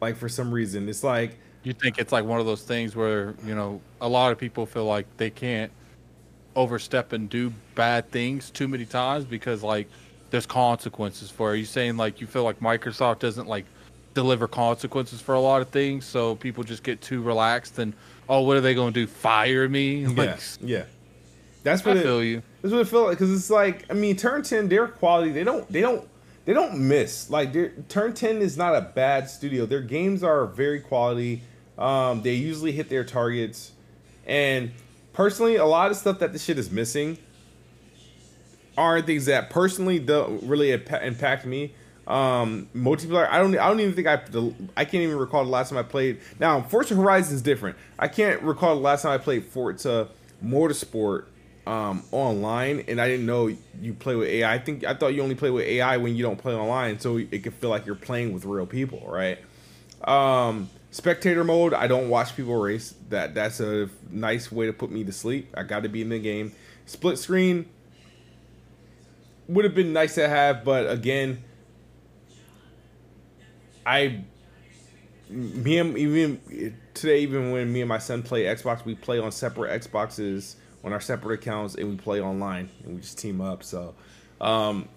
[0.00, 3.34] Like for some reason, it's like you think it's like one of those things where
[3.44, 5.72] you know a lot of people feel like they can't
[6.56, 9.88] overstep and do bad things too many times because like
[10.30, 11.52] there's consequences for it.
[11.52, 13.64] Are you saying like you feel like Microsoft doesn't like
[14.14, 17.92] deliver consequences for a lot of things, so people just get too relaxed and
[18.28, 19.06] oh, what are they going to do?
[19.06, 20.06] Fire me?
[20.14, 20.84] Like, yeah, yeah.
[21.64, 22.42] That's what I it, feel you.
[22.62, 25.44] That's what it feels like because it's like I mean, Turn Ten, their quality they
[25.44, 26.06] don't they don't
[26.44, 27.30] they don't miss.
[27.30, 29.66] Like Turn Ten is not a bad studio.
[29.66, 31.42] Their games are very quality.
[31.78, 33.72] Um, they usually hit their targets,
[34.26, 34.72] and
[35.12, 37.18] personally, a lot of stuff that the shit is missing
[38.76, 41.72] are things that personally don't really impact me.
[42.06, 44.20] Um, multiplayer, I don't, I don't even think I,
[44.76, 46.20] I can't even recall the last time I played.
[46.38, 47.76] Now, Forza Horizon is different.
[47.98, 50.08] I can't recall the last time I played Forza
[50.44, 51.24] Motorsport
[51.66, 53.50] um, online, and I didn't know
[53.80, 54.54] you play with AI.
[54.54, 57.16] I think I thought you only play with AI when you don't play online, so
[57.16, 59.38] it could feel like you're playing with real people, right?
[60.04, 62.94] Um, spectator mode, I don't watch people race.
[63.08, 65.54] That that's a nice way to put me to sleep.
[65.56, 66.52] I got to be in the game.
[66.84, 67.66] Split screen
[69.48, 71.42] would have been nice to have, but again,
[73.86, 74.24] I
[75.28, 79.32] me and even today, even when me and my son play Xbox, we play on
[79.32, 83.62] separate Xboxes on our separate accounts and we play online and we just team up.
[83.62, 83.94] So,
[84.40, 84.88] um,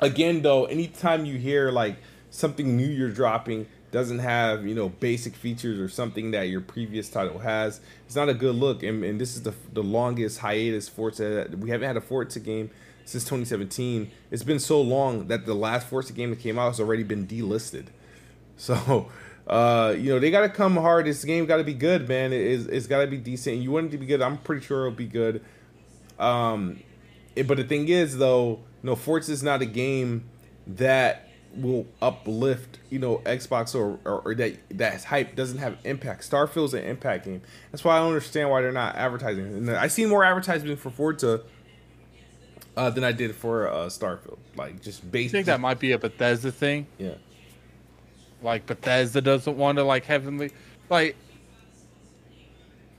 [0.00, 1.96] again, though, anytime you hear like
[2.30, 7.08] something new you're dropping doesn't have you know basic features or something that your previous
[7.08, 8.82] title has, it's not a good look.
[8.82, 11.48] And, and this is the the longest hiatus Forza.
[11.56, 12.70] We haven't had a Forza game
[13.04, 14.10] since 2017.
[14.30, 17.26] It's been so long that the last Forza game that came out has already been
[17.26, 17.86] delisted.
[18.56, 19.08] So
[19.46, 21.06] uh, you know, they got to come hard.
[21.06, 22.32] This game got to be good, man.
[22.32, 23.58] It, it's, it's got to be decent.
[23.58, 24.20] You want it to be good.
[24.20, 25.44] I'm pretty sure it'll be good.
[26.18, 26.80] Um,
[27.36, 30.24] it, but the thing is though, no, Forza is not a game
[30.66, 36.28] that will uplift you know Xbox or, or, or that that hype doesn't have impact.
[36.28, 37.42] Starfield's an impact game.
[37.70, 39.46] That's why I don't understand why they're not advertising.
[39.46, 41.42] And I see more advertisement for Forza
[42.76, 44.38] uh, than I did for uh, Starfield.
[44.56, 45.40] Like just basically.
[45.40, 46.86] I think that might be a Bethesda thing.
[46.98, 47.14] Yeah.
[48.46, 50.52] Like Bethesda doesn't want to like heavenly
[50.88, 51.16] like.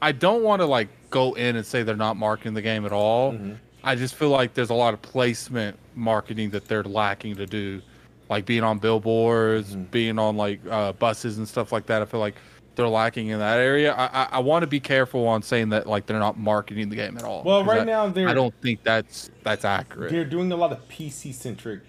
[0.01, 2.91] I don't want to like go in and say they're not marketing the game at
[2.91, 3.31] all.
[3.33, 3.53] Mm-hmm.
[3.83, 7.81] I just feel like there's a lot of placement marketing that they're lacking to do,
[8.29, 9.83] like being on billboards, Mm-hmm.
[9.85, 12.01] being on like uh, buses and stuff like that.
[12.01, 12.35] I feel like
[12.75, 13.93] they're lacking in that area.
[13.93, 16.95] I, I, I want to be careful on saying that like they're not marketing the
[16.97, 17.43] game at all.
[17.43, 20.11] Well, right I- now they're I don't think that's that's accurate.
[20.11, 21.79] they're doing a lot of PC centric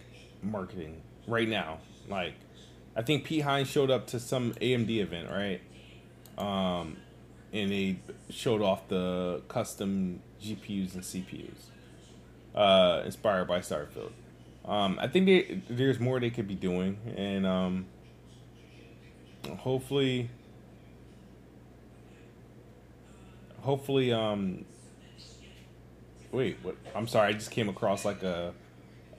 [0.43, 1.79] marketing right now.
[2.09, 2.33] Like,
[2.99, 5.61] I think Pete Hines showed up to some AMD event, right?
[6.37, 6.97] Um,
[7.53, 11.67] and they showed off the custom GPUs and CPUs,
[12.57, 14.11] uh, inspired by Starfield.
[14.65, 17.87] Um, I think they, there's more they could be doing, and um,
[19.59, 20.29] hopefully,
[23.61, 24.65] hopefully, um,
[26.33, 26.75] wait, what?
[26.97, 28.53] I'm sorry, I just came across like a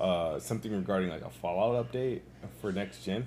[0.01, 2.19] uh, something regarding like a Fallout update
[2.59, 3.25] for next gen.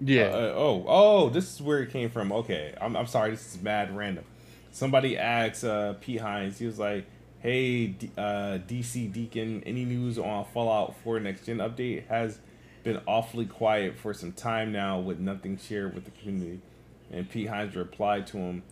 [0.00, 2.32] yeah, Uh, oh, oh, this is where it came from.
[2.32, 3.30] Okay, I'm, I'm sorry.
[3.32, 4.24] This is mad random.
[4.72, 6.58] Somebody asked uh, Pete Hines.
[6.58, 7.06] He was like,
[7.40, 12.06] "Hey, D- uh, DC Deacon, any news on Fallout 4 next gen update?
[12.06, 12.38] Has
[12.84, 16.60] been awfully quiet for some time now, with nothing shared with the community."
[17.10, 18.62] And Pete Hines replied to him,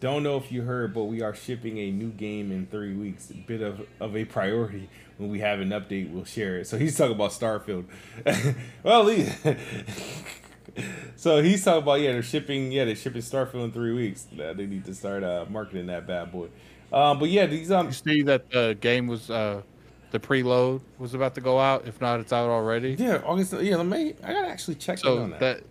[0.00, 3.30] "Don't know if you heard, but we are shipping a new game in three weeks.
[3.30, 4.88] A bit of of a priority.
[5.18, 7.84] When we have an update, we'll share it." So he's talking about Starfield.
[8.82, 9.26] well, he.
[11.16, 14.26] So he's talking about yeah they're shipping yeah they're shipping Starfield in three weeks.
[14.32, 16.48] Uh, they need to start uh, marketing that bad boy.
[16.92, 19.62] Um, but yeah these um you see that the game was uh,
[20.10, 21.86] the preload was about to go out.
[21.86, 22.94] If not, it's out already.
[22.98, 25.40] yeah August yeah let me I gotta actually check So on that.
[25.40, 25.62] that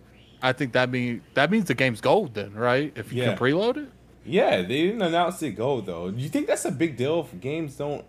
[0.42, 2.92] I think that mean that means the game's gold then, right?
[2.96, 3.34] If you Yeah.
[3.34, 3.88] can preload it.
[4.24, 6.10] Yeah, they didn't announce it gold though.
[6.10, 8.04] Do you think that's a big deal if games don't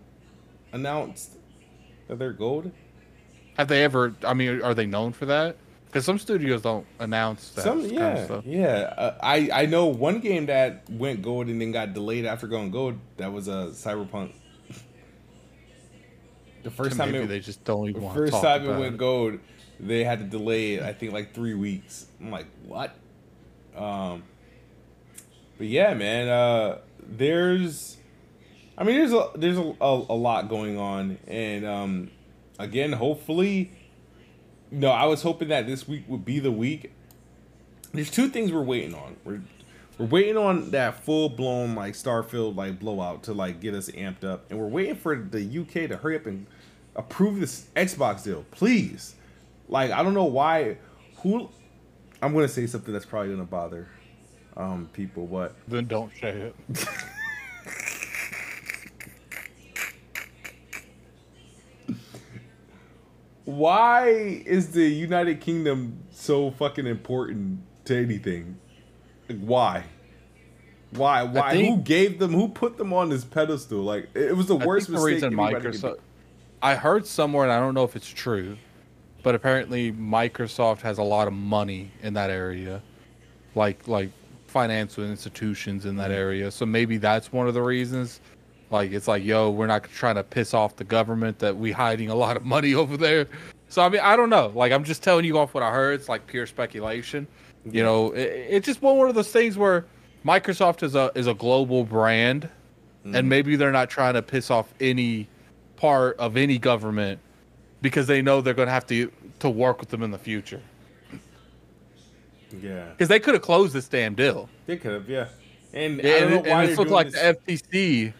[0.73, 1.37] announce
[2.07, 2.71] that they're gold?
[3.57, 4.13] Have they ever?
[4.23, 5.55] I mean, are they known for that?
[5.95, 8.43] Because some studios don't announce that Some kind yeah of stuff.
[8.45, 8.93] yeah.
[8.97, 12.69] Uh, I I know one game that went gold and then got delayed after going
[12.69, 12.99] gold.
[13.15, 14.33] That was a uh, Cyberpunk.
[16.63, 19.39] The first time it, they just don't even The first time it went gold,
[19.79, 20.83] they had to delay it.
[20.83, 22.07] I think like three weeks.
[22.19, 22.93] I'm like, what?
[23.73, 24.23] Um,
[25.57, 26.27] but yeah, man.
[26.27, 27.95] Uh, there's,
[28.77, 32.11] I mean, there's a there's a, a, a lot going on, and um,
[32.59, 33.71] again, hopefully,
[34.75, 36.91] no, I was hoping that this week would be the week.
[37.93, 39.15] There's two things we're waiting on.
[39.23, 39.41] We're
[39.97, 44.25] we're waiting on that full blown like Starfield like blowout to like get us amped
[44.25, 46.45] up, and we're waiting for the UK to hurry up and
[46.95, 49.15] approve this Xbox deal, please.
[49.69, 50.77] Like I don't know why.
[51.17, 51.49] Who?
[52.21, 53.87] I'm gonna say something that's probably gonna bother
[54.57, 56.55] um people, but Then don't say it.
[63.45, 68.57] why is the United Kingdom so fucking important to anything?
[69.29, 69.83] Like, why?
[70.91, 71.23] Why?
[71.23, 71.51] Why?
[71.53, 72.33] think- who gave them?
[72.33, 73.79] Who put them on this pedestal?
[73.81, 75.33] Like it was the worst think the mistake reason.
[75.91, 75.99] Microsoft.
[76.61, 78.57] I heard somewhere, and I don't know if it's true,
[79.23, 82.81] but apparently Microsoft has a lot of money in that area,
[83.53, 84.09] like like
[84.47, 86.17] financial institutions in that Mm-hmm.
[86.19, 86.51] area.
[86.51, 88.21] So maybe that's one of the reasons.
[88.71, 92.09] Like it's like, yo, we're not trying to piss off the government that we hiding
[92.09, 93.27] a lot of money over there.
[93.69, 94.51] So I mean, I don't know.
[94.55, 95.99] Like I'm just telling you off what I heard.
[95.99, 97.27] It's like pure speculation.
[97.69, 99.85] You know, it, it's just one of those things where
[100.23, 102.49] Microsoft is a is a global brand,
[103.05, 103.15] Mm-hmm.
[103.17, 105.27] and maybe they're not trying to piss off any
[105.75, 107.19] part of any government
[107.83, 109.11] because they know they're going to have to
[109.41, 110.59] to work with them in the future.
[112.61, 114.49] Yeah, Because they could have closed this damn deal.
[114.65, 115.09] they could have.
[115.09, 115.27] Yeah,
[115.73, 117.37] and Yeah, and, why and they're it looks like this.
[117.45, 118.13] the FTC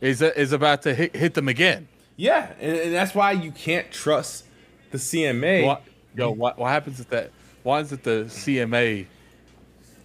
[0.00, 1.88] is is about to hit, hit them again.
[2.16, 4.44] Yeah, and, and that's why you can't trust
[4.90, 5.66] the CMA.
[5.66, 5.82] What,
[6.14, 7.30] yo, what what happens if that?
[7.62, 9.06] Why is it the CMA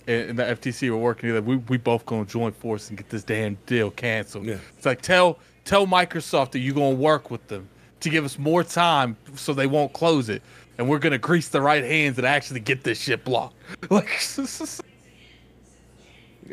[0.07, 1.41] and, the FTC were working together?
[1.41, 4.45] We we both gonna join force and get this damn deal canceled.
[4.45, 4.57] Yeah.
[4.77, 7.67] It's like tell tell Microsoft that you're gonna work with them
[8.01, 10.41] to give us more time so they won't close it,
[10.77, 13.55] and we're gonna grease the right hands and actually get this shit blocked.
[13.89, 14.09] Like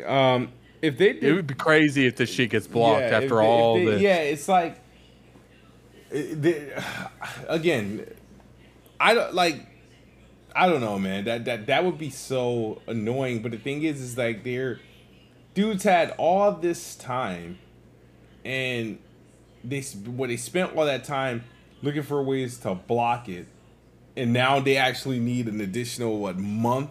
[0.05, 0.51] Um,
[0.81, 3.35] if they did, it would be crazy if the shit gets blocked Yeah, after they-
[3.45, 4.01] all they- this.
[4.01, 4.79] Yeah, it's like
[6.11, 6.71] they-
[7.47, 8.05] again,
[8.99, 9.67] I don't like.
[10.53, 11.23] I don't know, man.
[11.25, 13.41] That that that would be so annoying.
[13.41, 14.79] But the thing is, is like they're
[15.53, 17.57] dudes had all this time,
[18.43, 18.99] and
[19.63, 21.43] they what they spent all that time
[21.81, 23.47] looking for ways to block it,
[24.17, 26.89] and now they actually need an additional what month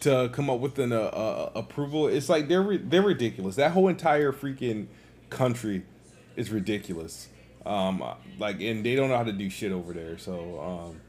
[0.00, 2.08] to come up with an uh, uh, approval.
[2.08, 3.56] It's like they're they're ridiculous.
[3.56, 4.86] That whole entire freaking
[5.28, 5.84] country
[6.36, 7.28] is ridiculous.
[7.64, 8.02] Um,
[8.38, 10.16] like, and they don't know how to do shit over there.
[10.16, 11.00] So, um,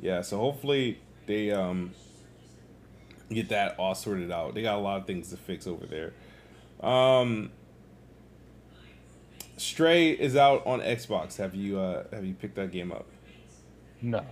[0.00, 0.22] yeah.
[0.22, 1.92] So hopefully they um
[3.30, 4.54] get that all sorted out.
[4.54, 6.12] They got a lot of things to fix over there.
[6.86, 7.50] Um,
[9.56, 11.36] Stray is out on Xbox.
[11.36, 13.06] Have you uh have you picked that game up?
[14.02, 14.24] No.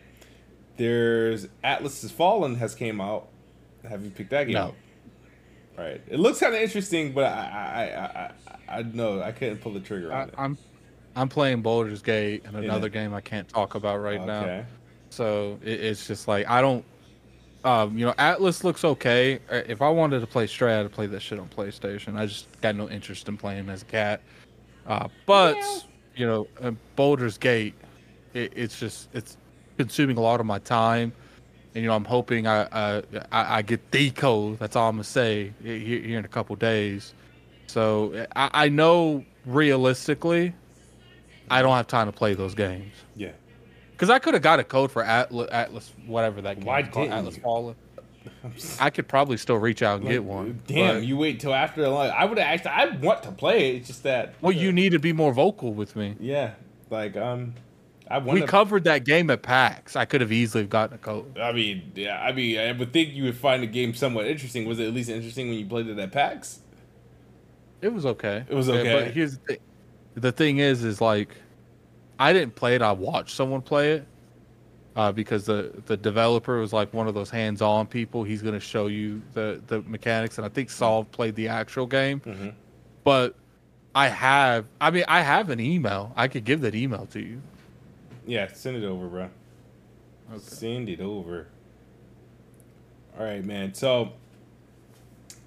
[0.77, 3.29] There's Atlas Has Fallen has came out.
[3.89, 4.75] Have you picked that game No.
[5.77, 6.01] Right.
[6.09, 8.33] It looks kind of interesting, but I I I
[8.77, 10.35] I, I know I couldn't pull the trigger I, on it.
[10.37, 10.59] I'm
[11.15, 12.63] I'm playing Baldur's Gate and Yeah.
[12.63, 14.43] another game I can't talk about right now.
[14.43, 14.65] Okay.
[15.11, 16.85] So it, it's just like I don't.
[17.65, 19.41] Um, you know, Atlas looks okay.
[19.51, 22.17] Uh, If I wanted to play Stray, I'd play that shit on PlayStation.
[22.17, 24.21] I just got no interest in playing as a cat.
[24.87, 25.79] Uh, but Yeah.
[26.15, 27.75] you know, uh, Baldur's Gate,
[28.33, 29.37] it, it's just it's
[29.77, 31.13] consuming a lot of my time,
[31.79, 34.59] and you know, I'm hoping I I, I, I get the code.
[34.59, 37.15] That's all I'm gonna say here, here in a couple days.
[37.69, 40.55] So I, I know realistically,
[41.49, 42.93] I don't have time to play those games.
[43.15, 43.31] Yeah.
[43.93, 46.89] Because I could have got a code for Atlas, Atlas whatever that game Why is
[46.89, 47.37] called, didn't Atlas?
[47.37, 47.77] Fallen.
[48.81, 50.61] I could probably still reach out and get one.
[50.67, 52.13] Damn, but- you wait till after the lunch.
[52.13, 52.71] I would have actually.
[52.73, 53.77] I want to play it.
[53.77, 54.35] It's just that.
[54.41, 56.17] well, you need to be more vocal with me.
[56.19, 56.55] Yeah,
[56.91, 57.55] like um,
[58.11, 59.97] I We covered that game at PAX.
[59.97, 61.37] I could have easily gotten a coat.
[61.41, 64.67] I mean, yeah, I mean, I would think you would find the game somewhat interesting.
[64.67, 66.61] Was it at least interesting when you played it at PAX?
[67.83, 68.45] It was okay.
[68.49, 68.93] It was okay.
[69.05, 69.59] But here's the thing.
[70.15, 71.37] The thing is, is like,
[72.19, 72.83] I didn't play it.
[72.83, 74.07] I watched someone play it.
[74.97, 78.25] Uh, because the, the developer was like one of those hands-on people.
[78.25, 81.87] He's going to show you the, the mechanics, and I think Solve played the actual
[81.87, 82.19] game.
[82.21, 82.53] Mhm.
[83.05, 83.37] But
[83.95, 86.13] I have, I mean, I have an email.
[86.17, 87.41] I could give that email to you.
[88.29, 89.31] Yeah, send it over, bro.
[90.31, 90.39] Okay.
[90.39, 91.49] Send it over.
[93.19, 93.73] All right, man.
[93.73, 94.13] So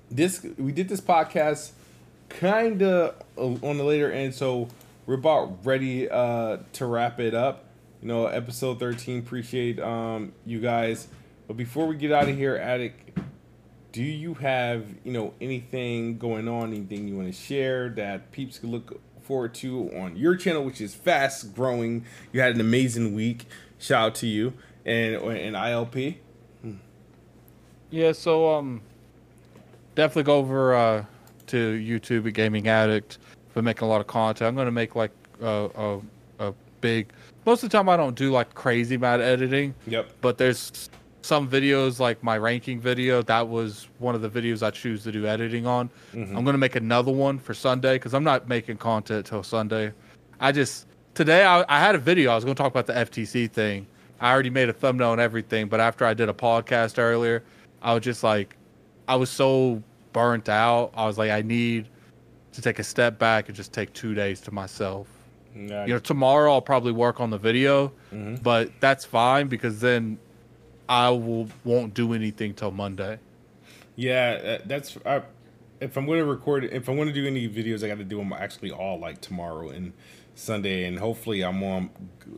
[0.10, 1.74] this we did this podcast
[2.30, 4.68] kind of on the later end, so
[5.06, 7.66] we're about ready uh, to wrap it up.
[8.02, 9.20] You know, episode thirteen.
[9.20, 11.08] Appreciate um, you guys.
[11.48, 13.20] But before we get out of here, Addict,
[13.92, 16.74] do you have you know anything going on?
[16.74, 19.00] Anything you want to share that peeps can look
[19.32, 22.04] forward to on your channel, which is fast growing.
[22.34, 23.46] You had an amazing week.
[23.80, 24.52] Shout out to you
[24.86, 26.18] and and ILP.
[27.92, 28.82] Yeah, so um,
[29.96, 31.06] definitely go over uh,
[31.48, 33.20] to YouTube at Gaming Addict.
[33.54, 34.50] for making a lot of content.
[34.50, 35.12] I'm gonna make like
[35.42, 37.08] a a, a big.
[37.46, 40.12] Most of the time, I don't do like crazy amount of editing, Yep.
[40.20, 40.90] but there's
[41.22, 43.22] some videos like my ranking video.
[43.22, 45.90] That was one of the videos I choose to do editing on.
[46.14, 49.94] I'm gonna make another one for Sunday because I'm not making content till Sunday.
[50.40, 52.32] I just today I, I had a video.
[52.32, 53.86] I was gonna talk about the FTC thing.
[54.20, 57.44] I already made a thumbnail and everything, but after I did a podcast earlier,
[57.82, 58.56] I was just like,
[59.08, 59.82] I was so
[60.14, 60.92] burnt out.
[60.96, 61.88] I was like, I need
[62.54, 65.08] to take a step back and just take two days to myself.
[65.56, 65.86] Yeah.
[65.86, 68.42] You know, tomorrow I'll probably work on the video, Mhm.
[68.44, 70.18] but that's fine because then
[70.92, 73.18] I will won't do anything till Monday.
[73.96, 75.22] Yeah, uh, that's I,
[75.80, 78.04] if I'm going to record if I'm going to do any videos, I got to
[78.04, 79.94] do them actually all like tomorrow and
[80.36, 81.90] Sunday, and hopefully I'm on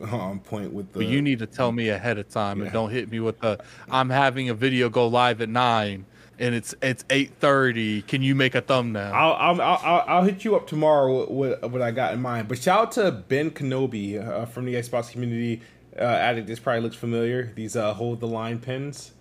[0.08, 1.00] on point with the.
[1.00, 2.64] But you need to tell me ahead of time Yeah.
[2.66, 3.58] and don't hit me with the
[3.90, 6.06] I'm having a video go live at nine
[6.38, 8.02] and it's it's eight thirty.
[8.02, 9.12] Can you make a thumbnail?
[9.12, 12.46] I'll, I'll, I'll, I'll- I'll hit you up tomorrow with what I got in mind.
[12.48, 15.60] But shout out to Ben Kenobi uh, from the Xbox community.
[15.98, 17.52] Uh, Addict, this probably looks familiar.
[17.54, 19.12] These uh, hold the line pins.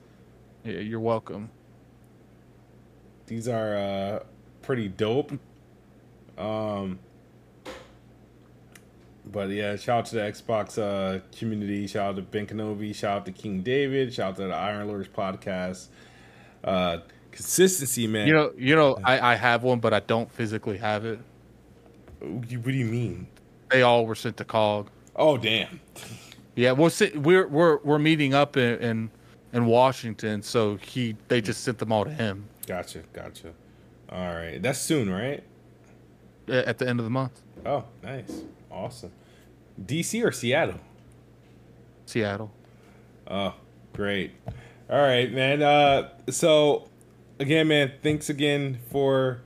[0.63, 1.49] yeah, you're welcome.
[3.27, 4.19] These are uh,
[4.61, 5.31] pretty dope.
[6.37, 6.99] Um,
[9.25, 11.87] but yeah, shout out to the Xbox uh, community.
[11.87, 12.93] Shout out to Ben Kenobi.
[12.93, 14.13] Shout out to King David.
[14.13, 15.87] Shout out to the Iron Lords podcast.
[16.63, 16.97] Uh,
[17.31, 18.27] consistency, man.
[18.27, 21.19] You know, you know, I, I have one, but I don't physically have it.
[22.19, 23.27] what do you mean?
[23.69, 24.89] They all were sent to Cog.
[25.15, 25.79] Oh, damn.
[26.55, 29.11] Yeah, we're sit- we're we're we're meeting up in, in
[29.53, 33.53] in Washington, so he they just sent them all to him Gotcha, gotcha.
[34.09, 35.43] All right, that's soon, right?
[36.47, 37.41] at the end of the month.
[37.65, 39.11] Oh, nice, awesome.
[39.81, 40.79] DC or Seattle?
[42.05, 42.51] Seattle.
[43.27, 43.55] Oh,
[43.93, 44.31] great.
[44.89, 45.61] All right, man.
[45.61, 46.89] Uh, so
[47.39, 49.41] again, man, thanks again for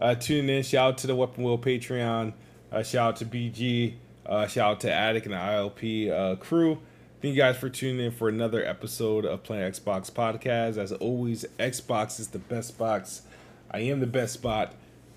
[0.00, 0.62] uh, tuning in.
[0.62, 2.34] Shout out to the Weapon Wheel Patreon.
[2.72, 3.94] Uh, shout out to BG.
[4.26, 6.80] Uh, shout out to Addict and the ILP uh, crew.
[7.20, 10.78] Thank you guys for tuning in for another episode of Planet Xbox Podcast.
[10.78, 13.22] As always, Xbox is the best box.
[13.70, 14.74] I am the best spot.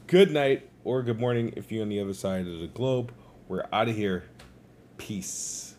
[0.07, 3.13] Good night or good morning if you're on the other side of the globe.
[3.47, 4.25] We're out of here.
[4.97, 5.72] Peace.